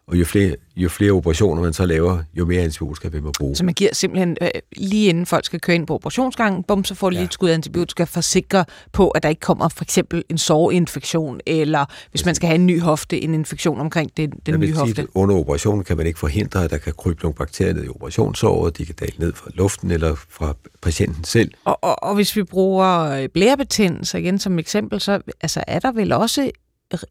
[0.08, 3.56] og jo flere, jo flere operationer man så laver, jo mere antibiotika vil man bruge.
[3.56, 6.94] Så man giver simpelthen, øh, lige inden folk skal køre ind på operationsgangen, bum, så
[6.94, 7.20] får de ja.
[7.20, 10.38] lige et skud antibiotika for at sikre på, at der ikke kommer for eksempel en
[10.38, 14.74] sårinfektion, eller hvis man skal have en ny hofte, en infektion omkring den, den nye
[14.74, 14.94] hofte.
[14.94, 17.88] Sige, under operationen kan man ikke forhindre, at der kan krybe nogle bakterier ned i
[17.88, 21.50] operationssåret, de kan dale ned fra luften eller fra patienten selv.
[21.64, 25.92] Og, og, og hvis vi bruger øh, blærebetændelse igen som eksempel, så altså, er der
[25.92, 26.50] vel også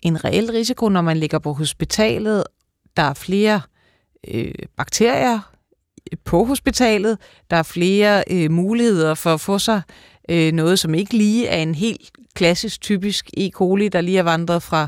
[0.01, 2.43] en reel risiko, når man ligger på hospitalet
[2.97, 3.61] der er flere
[4.27, 5.39] øh, bakterier
[6.23, 7.17] på hospitalet.
[7.49, 9.81] Der er flere øh, muligheder for at få sig
[10.29, 13.49] øh, noget, som ikke lige er en helt klassisk, typisk E.
[13.49, 14.87] coli, der lige er vandret fra,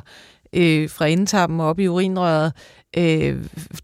[0.53, 2.53] øh, fra indtappen op i urinrøret.
[2.97, 3.38] Øh,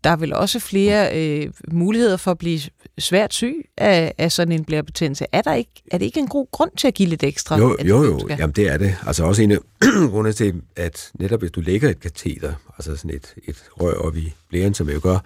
[0.03, 2.59] der er vel også flere øh, muligheder for at blive
[2.97, 5.25] svært syg af, af sådan en blærebetændelse.
[5.31, 7.77] Er, der ikke, er det ikke en god grund til at give lidt ekstra Jo,
[7.85, 8.27] jo, jo.
[8.29, 8.95] Jamen, det er det.
[9.07, 9.57] Altså også en af
[10.11, 14.17] grundene til, at netop hvis du lægger et kateter, altså sådan et, et rør op
[14.17, 15.19] i blæren, som jeg gør,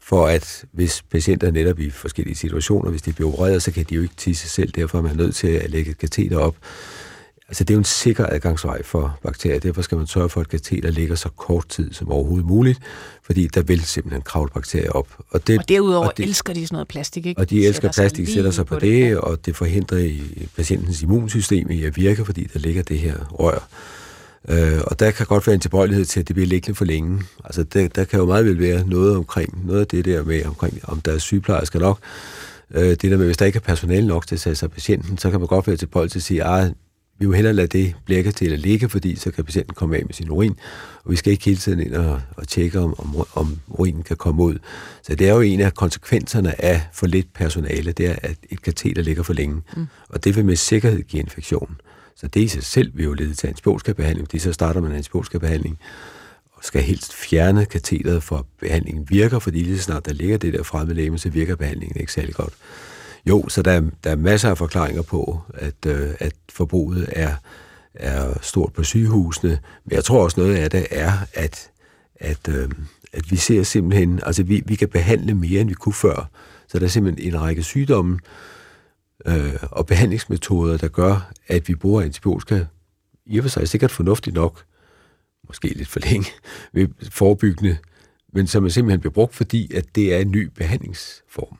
[0.00, 3.94] for at hvis patienter netop i forskellige situationer, hvis de bliver opereret, så kan de
[3.94, 6.56] jo ikke tisse selv, derfor er man nødt til at lægge et kateter op.
[7.48, 10.48] Altså det er jo en sikker adgangsvej for bakterier, derfor skal man sørge for, at
[10.48, 12.80] kateter ligger så kort tid som overhovedet muligt,
[13.22, 15.08] fordi der vil simpelthen kravle bakterier op.
[15.30, 17.40] Og, det, og derudover og det, elsker de sådan noget plastik, ikke?
[17.40, 20.48] Og de, de elsker plastik, sætter sig på, på det, det, og det forhindrer i
[20.56, 23.68] patientens immunsystem i at virke, fordi der ligger det her rør.
[24.48, 27.22] Øh, og der kan godt være en tilbøjelighed til, at det bliver liggende for længe.
[27.44, 30.44] Altså der, der kan jo meget vel være noget omkring, noget af det der med,
[30.44, 31.98] omkring, om der er sygeplejersker nok,
[32.70, 35.18] øh, det der med, hvis der ikke er personale nok til at sætte sig patienten,
[35.18, 36.72] så kan man godt være tilbøjelig til at sige, at
[37.18, 37.94] vi vil hellere lade det
[38.52, 40.54] at ligge, fordi så kan patienten komme af med sin urin,
[41.04, 44.16] og vi skal ikke hele tiden ind og, og tjekke, om, om, om urinen kan
[44.16, 44.58] komme ud.
[45.02, 48.62] Så det er jo en af konsekvenserne af for lidt personale, det er, at et
[48.62, 49.86] kateter ligger for længe, mm.
[50.08, 51.76] og det vil med sikkerhed give infektion.
[52.16, 55.78] Så det i sig selv vil jo lede til antibiotika-behandling, fordi så starter man antibiotika-behandling,
[56.52, 60.52] og skal helst fjerne katheteret for behandlingen virker, fordi lige så snart der ligger det
[60.52, 62.52] der fremmede så virker behandlingen ikke særlig godt.
[63.28, 67.34] Jo, så der, der er masser af forklaringer på, at, øh, at forbruget er,
[67.94, 71.70] er stort på sygehusene, men jeg tror også noget af det er, at,
[72.16, 72.68] at, øh,
[73.12, 76.30] at vi ser simpelthen, altså vi, vi kan behandle mere, end vi kunne før.
[76.68, 78.18] Så der er simpelthen en række sygdomme
[79.26, 82.64] øh, og behandlingsmetoder, der gør, at vi bruger antibiotika
[83.26, 84.64] i og for sig sikkert fornuftigt nok,
[85.48, 86.26] måske lidt for længe,
[86.72, 87.76] ved forebyggende,
[88.32, 91.58] men som er simpelthen bliver brugt, fordi at det er en ny behandlingsform.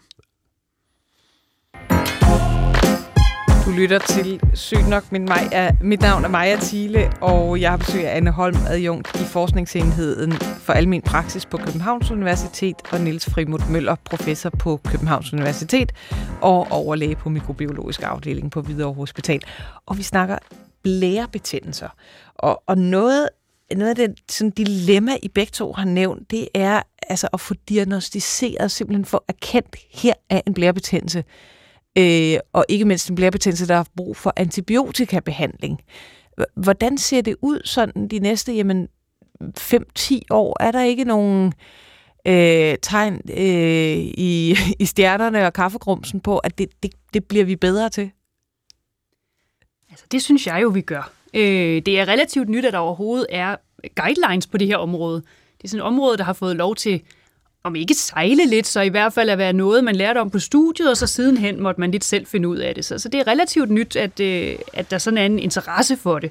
[3.66, 5.12] Du lytter til Sygt nok.
[5.12, 9.20] Min, Maja, mit navn er Maja Thiele, og jeg har besøg af Anne Holm, adjunkt
[9.20, 15.32] i Forskningsenheden for Almen Praksis på Københavns Universitet, og Niels Frimut Møller, professor på Københavns
[15.32, 15.92] Universitet
[16.42, 19.42] og overlæge på mikrobiologisk afdeling på Hvidovre Hospital.
[19.86, 20.38] Og vi snakker
[20.82, 21.88] blærebetændelser.
[22.34, 23.28] Og, og noget,
[23.76, 27.54] noget af det sådan dilemma, I begge to har nævnt, det er altså at få
[27.68, 31.24] diagnostiseret, simpelthen få erkendt, her er en blærebetændelse
[31.98, 35.80] øh, og ikke mindst en blærebetændelse, der har brug for antibiotikabehandling.
[36.54, 38.88] Hvordan ser det ud sådan de næste jamen,
[39.60, 40.56] 5-10 år?
[40.62, 41.52] Er der ikke nogen
[42.26, 47.56] øh, tegn øh, i, i stjernerne og kaffegrumsen på, at det, det, det bliver vi
[47.56, 48.10] bedre til?
[49.90, 51.12] Altså, det synes jeg jo, vi gør.
[51.34, 53.56] Øh, det er relativt nyt, at der overhovedet er
[53.96, 55.22] guidelines på det her område.
[55.56, 57.02] Det er sådan et område, der har fået lov til
[57.64, 60.38] om ikke sejle lidt, så i hvert fald at være noget, man lærte om på
[60.38, 62.84] studiet, og så sidenhen måtte man lidt selv finde ud af det.
[62.84, 66.18] Så, så det er relativt nyt, at, øh, at der sådan er en interesse for
[66.18, 66.30] det.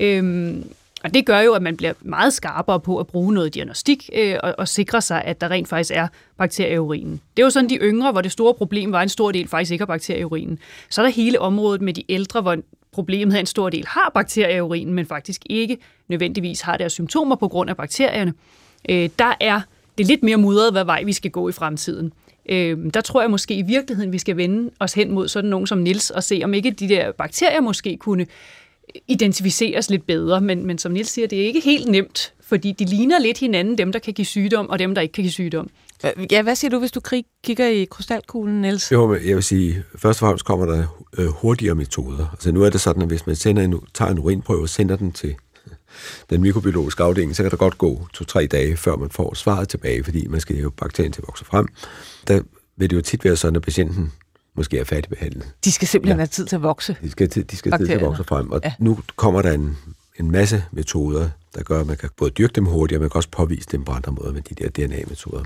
[0.00, 0.64] Øhm,
[1.04, 4.36] og det gør jo, at man bliver meget skarpere på at bruge noget diagnostik øh,
[4.42, 6.08] og, og sikre sig, at der rent faktisk er
[6.38, 7.20] bakterier i urinen.
[7.36, 9.48] Det er jo sådan de yngre, hvor det store problem var, at en stor del
[9.48, 10.58] faktisk ikke har bakterier i urinen.
[10.90, 12.56] Så er der hele området med de ældre, hvor
[12.92, 16.76] problemet er, at en stor del har bakterier i urinen, men faktisk ikke nødvendigvis har
[16.76, 18.34] deres symptomer på grund af bakterierne.
[18.88, 19.60] Øh, der er
[19.98, 22.12] det lidt mere mudret, hvad vej vi skal gå i fremtiden.
[22.48, 25.66] Øh, der tror jeg måske i virkeligheden, vi skal vende os hen mod sådan nogen
[25.66, 28.26] som Nils og se, om ikke de der bakterier måske kunne
[29.08, 30.40] identificeres lidt bedre.
[30.40, 33.78] Men, men som Nils siger, det er ikke helt nemt, fordi de ligner lidt hinanden,
[33.78, 35.70] dem der kan give sygdom og dem der ikke kan give sygdom.
[36.30, 37.00] Ja, hvad siger du, hvis du
[37.44, 38.92] kigger i krystalkuglen, Niels?
[38.92, 42.26] Jo, men jeg vil sige, først og fremmest kommer der øh, hurtigere metoder.
[42.32, 44.96] Altså nu er det sådan, at hvis man sender en, tager en urinprøve og sender
[44.96, 45.34] den til
[46.30, 50.04] den mikrobiologiske afdeling, så kan der godt gå to-tre dage, før man får svaret tilbage,
[50.04, 51.68] fordi man skal jo bakterien til at vokse frem.
[52.28, 52.40] Der
[52.76, 54.12] vil det jo tit være sådan, at patienten
[54.56, 55.46] måske er færdigbehandlet.
[55.64, 56.20] De skal simpelthen ja.
[56.20, 56.96] have tid til at vokse.
[57.02, 58.50] De skal, de skal tid til at vokse frem.
[58.50, 58.72] Og ja.
[58.78, 59.76] nu kommer der en,
[60.20, 63.18] en masse metoder, der gør, at man kan både dyrke dem hurtigere, men man kan
[63.18, 65.44] også påvise dem på andre måder med de der DNA-metoder.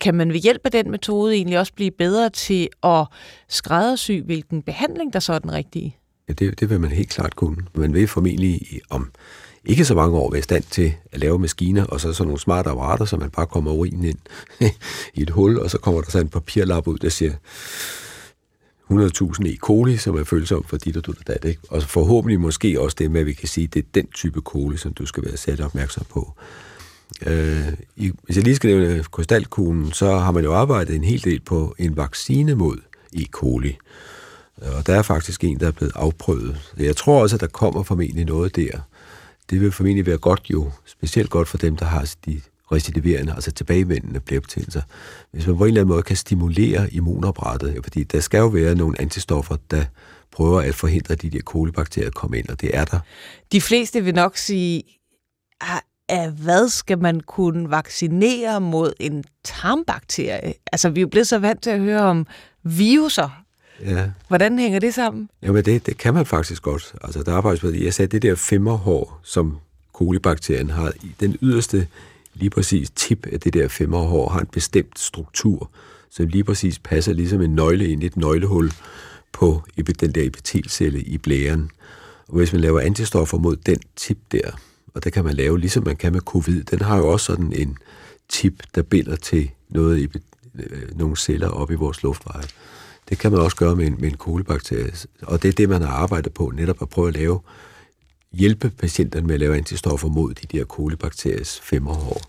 [0.00, 3.06] Kan man ved hjælp af den metode egentlig også blive bedre til at
[3.48, 5.96] skræddersy, hvilken behandling der så er den rigtige?
[6.28, 7.56] Ja, det, det vil man helt klart kunne.
[7.74, 9.10] Man vil formentlig om
[9.68, 12.40] ikke så mange år være i stand til at lave maskiner, og så sådan nogle
[12.40, 14.18] smarte apparater, så man bare kommer urinen ind
[15.14, 17.32] i et hul, og så kommer der sådan en papirlap ud, der siger
[18.90, 19.56] 100.000 E.
[19.56, 21.44] coli, som er følsom for dit og dit og dat.
[21.44, 21.60] Ikke?
[21.68, 24.40] Og forhåbentlig måske også det med, at vi kan sige, at det er den type
[24.40, 26.32] coli, som du skal være sat opmærksom på.
[27.26, 31.24] Øh, i, hvis jeg lige skal nævne krystalkuglen, så har man jo arbejdet en hel
[31.24, 32.76] del på en vaccine mod
[33.12, 33.24] E.
[33.30, 33.76] coli.
[34.56, 36.72] Og der er faktisk en, der er blevet afprøvet.
[36.76, 38.80] Jeg tror også, at der kommer formentlig noget der.
[39.50, 42.40] Det vil formentlig være godt jo, specielt godt for dem, der har de
[42.72, 44.82] recidiverende, altså tilbagevendende blærebetændelser.
[45.32, 48.74] Hvis man på en eller anden måde kan stimulere immunapparatet, fordi der skal jo være
[48.74, 49.84] nogle antistoffer, der
[50.32, 53.00] prøver at forhindre de der kolibakterier at komme ind, og det er der.
[53.52, 54.82] De fleste vil nok sige,
[55.60, 60.54] ah, at hvad skal man kunne vaccinere mod en tarmbakterie?
[60.72, 62.26] Altså, vi er jo blevet så vant til at høre om
[62.62, 63.44] viruser.
[63.80, 64.10] Ja.
[64.28, 65.30] Hvordan hænger det sammen?
[65.42, 66.94] Jamen, det, det kan man faktisk godt.
[67.04, 67.84] Altså, der på det.
[67.84, 69.58] Jeg sagde, det der femmerhår, som
[69.92, 71.86] kolibakterien har, den yderste
[72.34, 75.70] lige præcis tip af det der femmerhår har en bestemt struktur,
[76.10, 78.72] som lige præcis passer ligesom en nøgle ind i et nøglehul
[79.32, 79.62] på
[80.00, 81.70] den der epitelcelle i blæren.
[82.28, 84.50] Og hvis man laver antistoffer mod den tip der,
[84.94, 87.52] og det kan man lave, ligesom man kan med covid, den har jo også sådan
[87.52, 87.78] en
[88.28, 90.08] tip, der binder til noget i
[90.58, 92.44] øh, nogle celler op i vores luftveje.
[93.08, 94.92] Det kan man også gøre med en, med en kolibakterie,
[95.22, 97.40] og det er det, man har arbejdet på, netop at prøve at lave
[98.32, 102.20] hjælpe patienterne med at lave antistoffer mod de der kolibakteries femmerhår.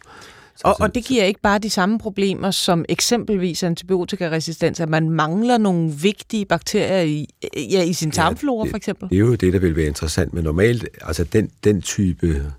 [0.63, 5.57] og, og det giver ikke bare de samme problemer som eksempelvis antibiotikaresistens, at man mangler
[5.57, 7.27] nogle vigtige bakterier i,
[7.71, 9.09] ja, i sin tarmflora ja, for eksempel?
[9.09, 12.51] Det er jo det, der vil være interessant, men normalt, altså den, den type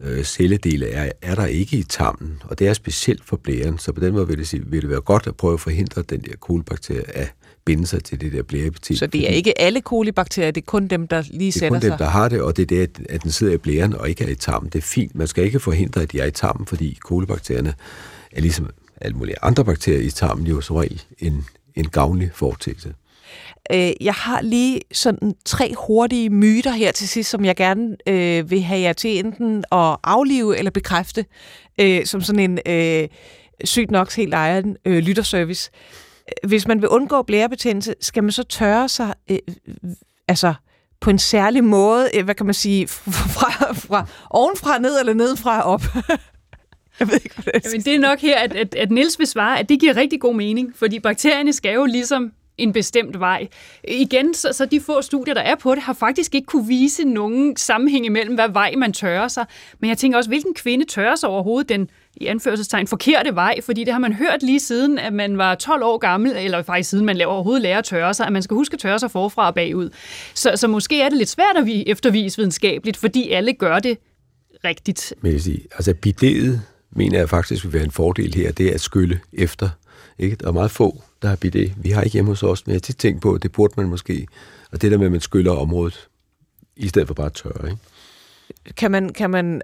[0.00, 3.92] øh, celledele er, er der ikke i tarmen, og det er specielt for blæren, så
[3.92, 6.20] på den måde vil det, sige, vil det være godt at prøve at forhindre den
[6.20, 7.32] der kolibakterie af
[7.64, 8.98] binde sig til det der blæreepitel.
[8.98, 11.82] Så det er ikke alle kolibakterier, det er kun dem, der lige sætter sig?
[11.82, 13.56] Det er kun dem, der har det, og det er det, at den sidder i
[13.56, 14.70] blæren og ikke er i tarmen.
[14.70, 15.14] Det er fint.
[15.14, 17.74] Man skal ikke forhindre, at de er i tarmen, fordi kolibakterierne
[18.32, 21.44] er ligesom alle mulige andre bakterier i tarmen jo som regel en,
[21.74, 22.94] en gavnlig foretægelse.
[23.72, 28.50] Øh, jeg har lige sådan tre hurtige myter her til sidst, som jeg gerne øh,
[28.50, 31.24] vil have jer til enten at aflive eller bekræfte,
[31.80, 33.08] øh, som sådan en øh,
[33.64, 35.70] sygt nok helt egen øh, lytterservice
[36.46, 39.38] hvis man vil undgå blærebetændelse, skal man så tørre sig øh,
[40.28, 40.54] altså
[41.00, 42.88] på en særlig måde, øh, hvad kan man sige,
[43.36, 45.82] fra, fra ovenfra ned eller nedfra op?
[47.00, 47.60] Jeg ved ikke, det er.
[47.64, 50.20] Jamen, det er nok her, at, at, at Niels vil svare, at det giver rigtig
[50.20, 53.48] god mening, fordi bakterierne skal jo ligesom en bestemt vej.
[53.88, 57.04] Igen, så, så de få studier, der er på det, har faktisk ikke kunne vise
[57.04, 59.46] nogen sammenhæng imellem, hvad vej man tørrer sig.
[59.80, 63.84] Men jeg tænker også, hvilken kvinde tørrer sig overhovedet den i anførselstegn forkerte vej, fordi
[63.84, 67.04] det har man hørt lige siden, at man var 12 år gammel, eller faktisk siden
[67.04, 69.54] man overhovedet lærer at tørre sig, at man skal huske at tørre sig forfra og
[69.54, 69.90] bagud.
[70.34, 73.98] Så, så måske er det lidt svært at vi eftervise videnskabeligt, fordi alle gør det
[74.64, 75.14] rigtigt.
[75.20, 78.74] Men jeg sige, altså bidet mener jeg faktisk vil være en fordel her, det er
[78.74, 79.68] at skylle efter.
[80.18, 80.36] Ikke?
[80.36, 81.72] Der er meget få, der har bidet.
[81.76, 83.74] Vi har ikke hjemme hos os, men jeg har tit tænkt på, at det burde
[83.76, 84.26] man måske.
[84.72, 86.08] Og det der med, at man skyller området,
[86.76, 87.70] i stedet for bare at tørre.
[87.70, 87.78] Ikke?
[88.76, 89.62] Kan man, kan man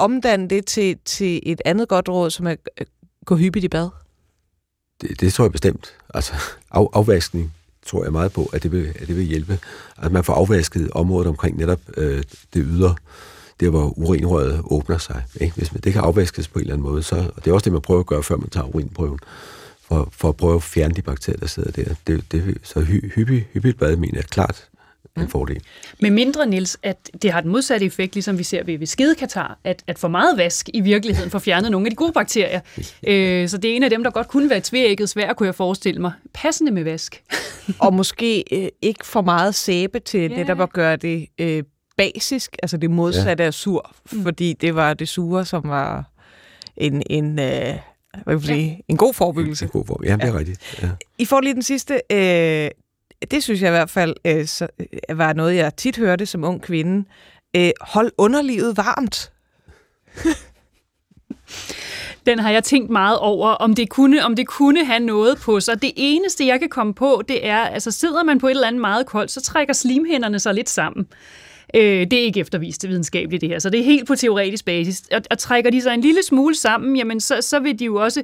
[0.00, 2.88] omdanne det til, til et andet godt råd, som er at
[3.24, 3.88] gå hyppigt i bad?
[5.00, 5.94] Det, det tror jeg bestemt.
[6.14, 6.32] Altså
[6.70, 7.52] af, afvaskning
[7.86, 9.58] tror jeg meget på, at det vil, at det vil hjælpe.
[9.98, 12.22] At man får afvasket området omkring netop øh,
[12.54, 12.94] det ydre,
[13.60, 15.22] der hvor urinrøret åbner sig.
[15.40, 15.54] Ikke?
[15.56, 17.64] Hvis man, det kan afvaskes på en eller anden måde, så, og det er også
[17.64, 19.18] det, man prøver at gøre, før man tager urinprøven,
[19.80, 21.94] for, for at prøve at fjerne de bakterier, der sidder der.
[22.06, 24.69] Det, det, så hy, hyppigt, hyppigt bad, mener jeg klart
[25.16, 25.62] en fordel.
[26.00, 29.58] Med mindre, Nils, at det har den modsatte effekt, ligesom vi ser ved, ved skidekatar,
[29.64, 32.60] at, at for meget vask i virkeligheden får fjernet nogle af de gode bakterier.
[33.06, 35.54] øh, så det er en af dem, der godt kunne være tvækket svær, kunne jeg
[35.54, 36.12] forestille mig.
[36.34, 37.22] Passende med vask.
[37.84, 40.38] og måske øh, ikke for meget sæbe til yeah.
[40.38, 41.62] netop at gøre det øh,
[41.96, 43.46] basisk, altså det modsatte ja.
[43.46, 43.94] af sur,
[44.24, 46.04] fordi det var det sure, som var
[46.76, 47.74] en, en, øh,
[48.24, 48.76] hvad vil sige, ja.
[48.88, 49.64] en god forebyggelse.
[49.64, 50.38] En god forebyggelse, ja, det er ja.
[50.38, 50.82] rigtigt.
[50.82, 50.88] Ja.
[51.18, 52.00] I får lige den sidste.
[52.12, 52.70] Øh,
[53.30, 54.66] det synes jeg i hvert fald øh, så,
[55.08, 57.08] øh, var noget, jeg tit hørte som ung kvinde.
[57.56, 59.32] Øh, hold underlivet varmt.
[62.26, 65.60] Den har jeg tænkt meget over, om det, kunne, om det kunne have noget på
[65.60, 65.82] sig.
[65.82, 68.80] Det eneste, jeg kan komme på, det er, altså sidder man på et eller andet
[68.80, 71.06] meget koldt, så trækker slimhænderne sig lidt sammen.
[71.74, 75.02] Øh, det er ikke eftervist videnskabeligt det her, så det er helt på teoretisk basis.
[75.12, 77.96] Og, og trækker de sig en lille smule sammen, jamen så, så vil de jo
[77.96, 78.22] også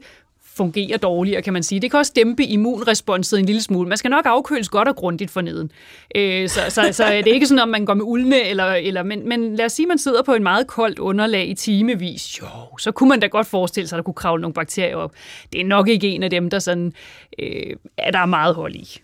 [0.57, 1.81] fungerer dårligere, kan man sige.
[1.81, 3.89] Det kan også dæmpe immunresponset en lille smule.
[3.89, 5.71] Man skal nok afkøles godt og grundigt for neden.
[6.15, 8.65] Øh, så, så, så øh, det er ikke sådan, at man går med uldne, eller,
[8.65, 11.55] eller, men, men lad os sige, at man sidder på en meget koldt underlag i
[11.55, 12.41] timevis.
[12.41, 12.47] Jo,
[12.79, 15.13] så kunne man da godt forestille sig, at der kunne kravle nogle bakterier op.
[15.53, 16.93] Det er nok ikke en af dem, der sådan,
[17.39, 19.01] øh, er der er meget hold i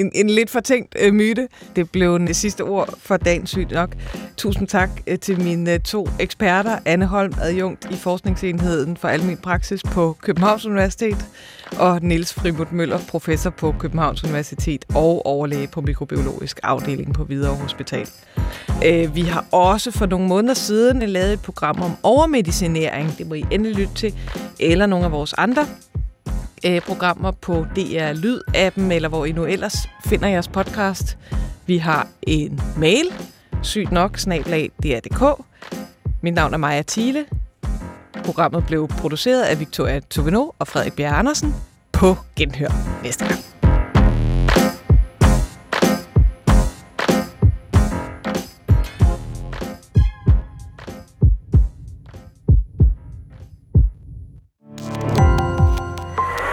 [0.00, 1.48] en, en lidt fortænkt øh, myte.
[1.76, 3.96] Det blev det sidste ord for dagen sygt nok.
[4.36, 9.36] Tusind tak øh, til mine øh, to eksperter, Anne Holm, adjunkt i Forskningsenheden for Almen
[9.36, 11.26] Praksis på Københavns Universitet,
[11.78, 17.56] og Niels Frimut Møller, professor på Københavns Universitet og overlæge på mikrobiologisk afdeling på Hvidovre
[17.56, 18.08] Hospital.
[18.86, 23.18] Øh, vi har også for nogle måneder siden lavet et program om overmedicinering.
[23.18, 24.14] Det må I endelig lytte til,
[24.60, 25.66] eller nogle af vores andre
[26.66, 31.18] øh, programmer på DR Lyd-appen, eller hvor I nu ellers finder jeres podcast.
[31.66, 33.06] Vi har en mail,
[33.62, 35.44] sygt nok, snablag DR.dk.
[36.22, 37.24] Mit navn er Maja Thiele.
[38.24, 41.54] Programmet blev produceret af Victoria Tovino og Frederik Bjerg Andersen.
[41.92, 43.59] På genhør næste gang.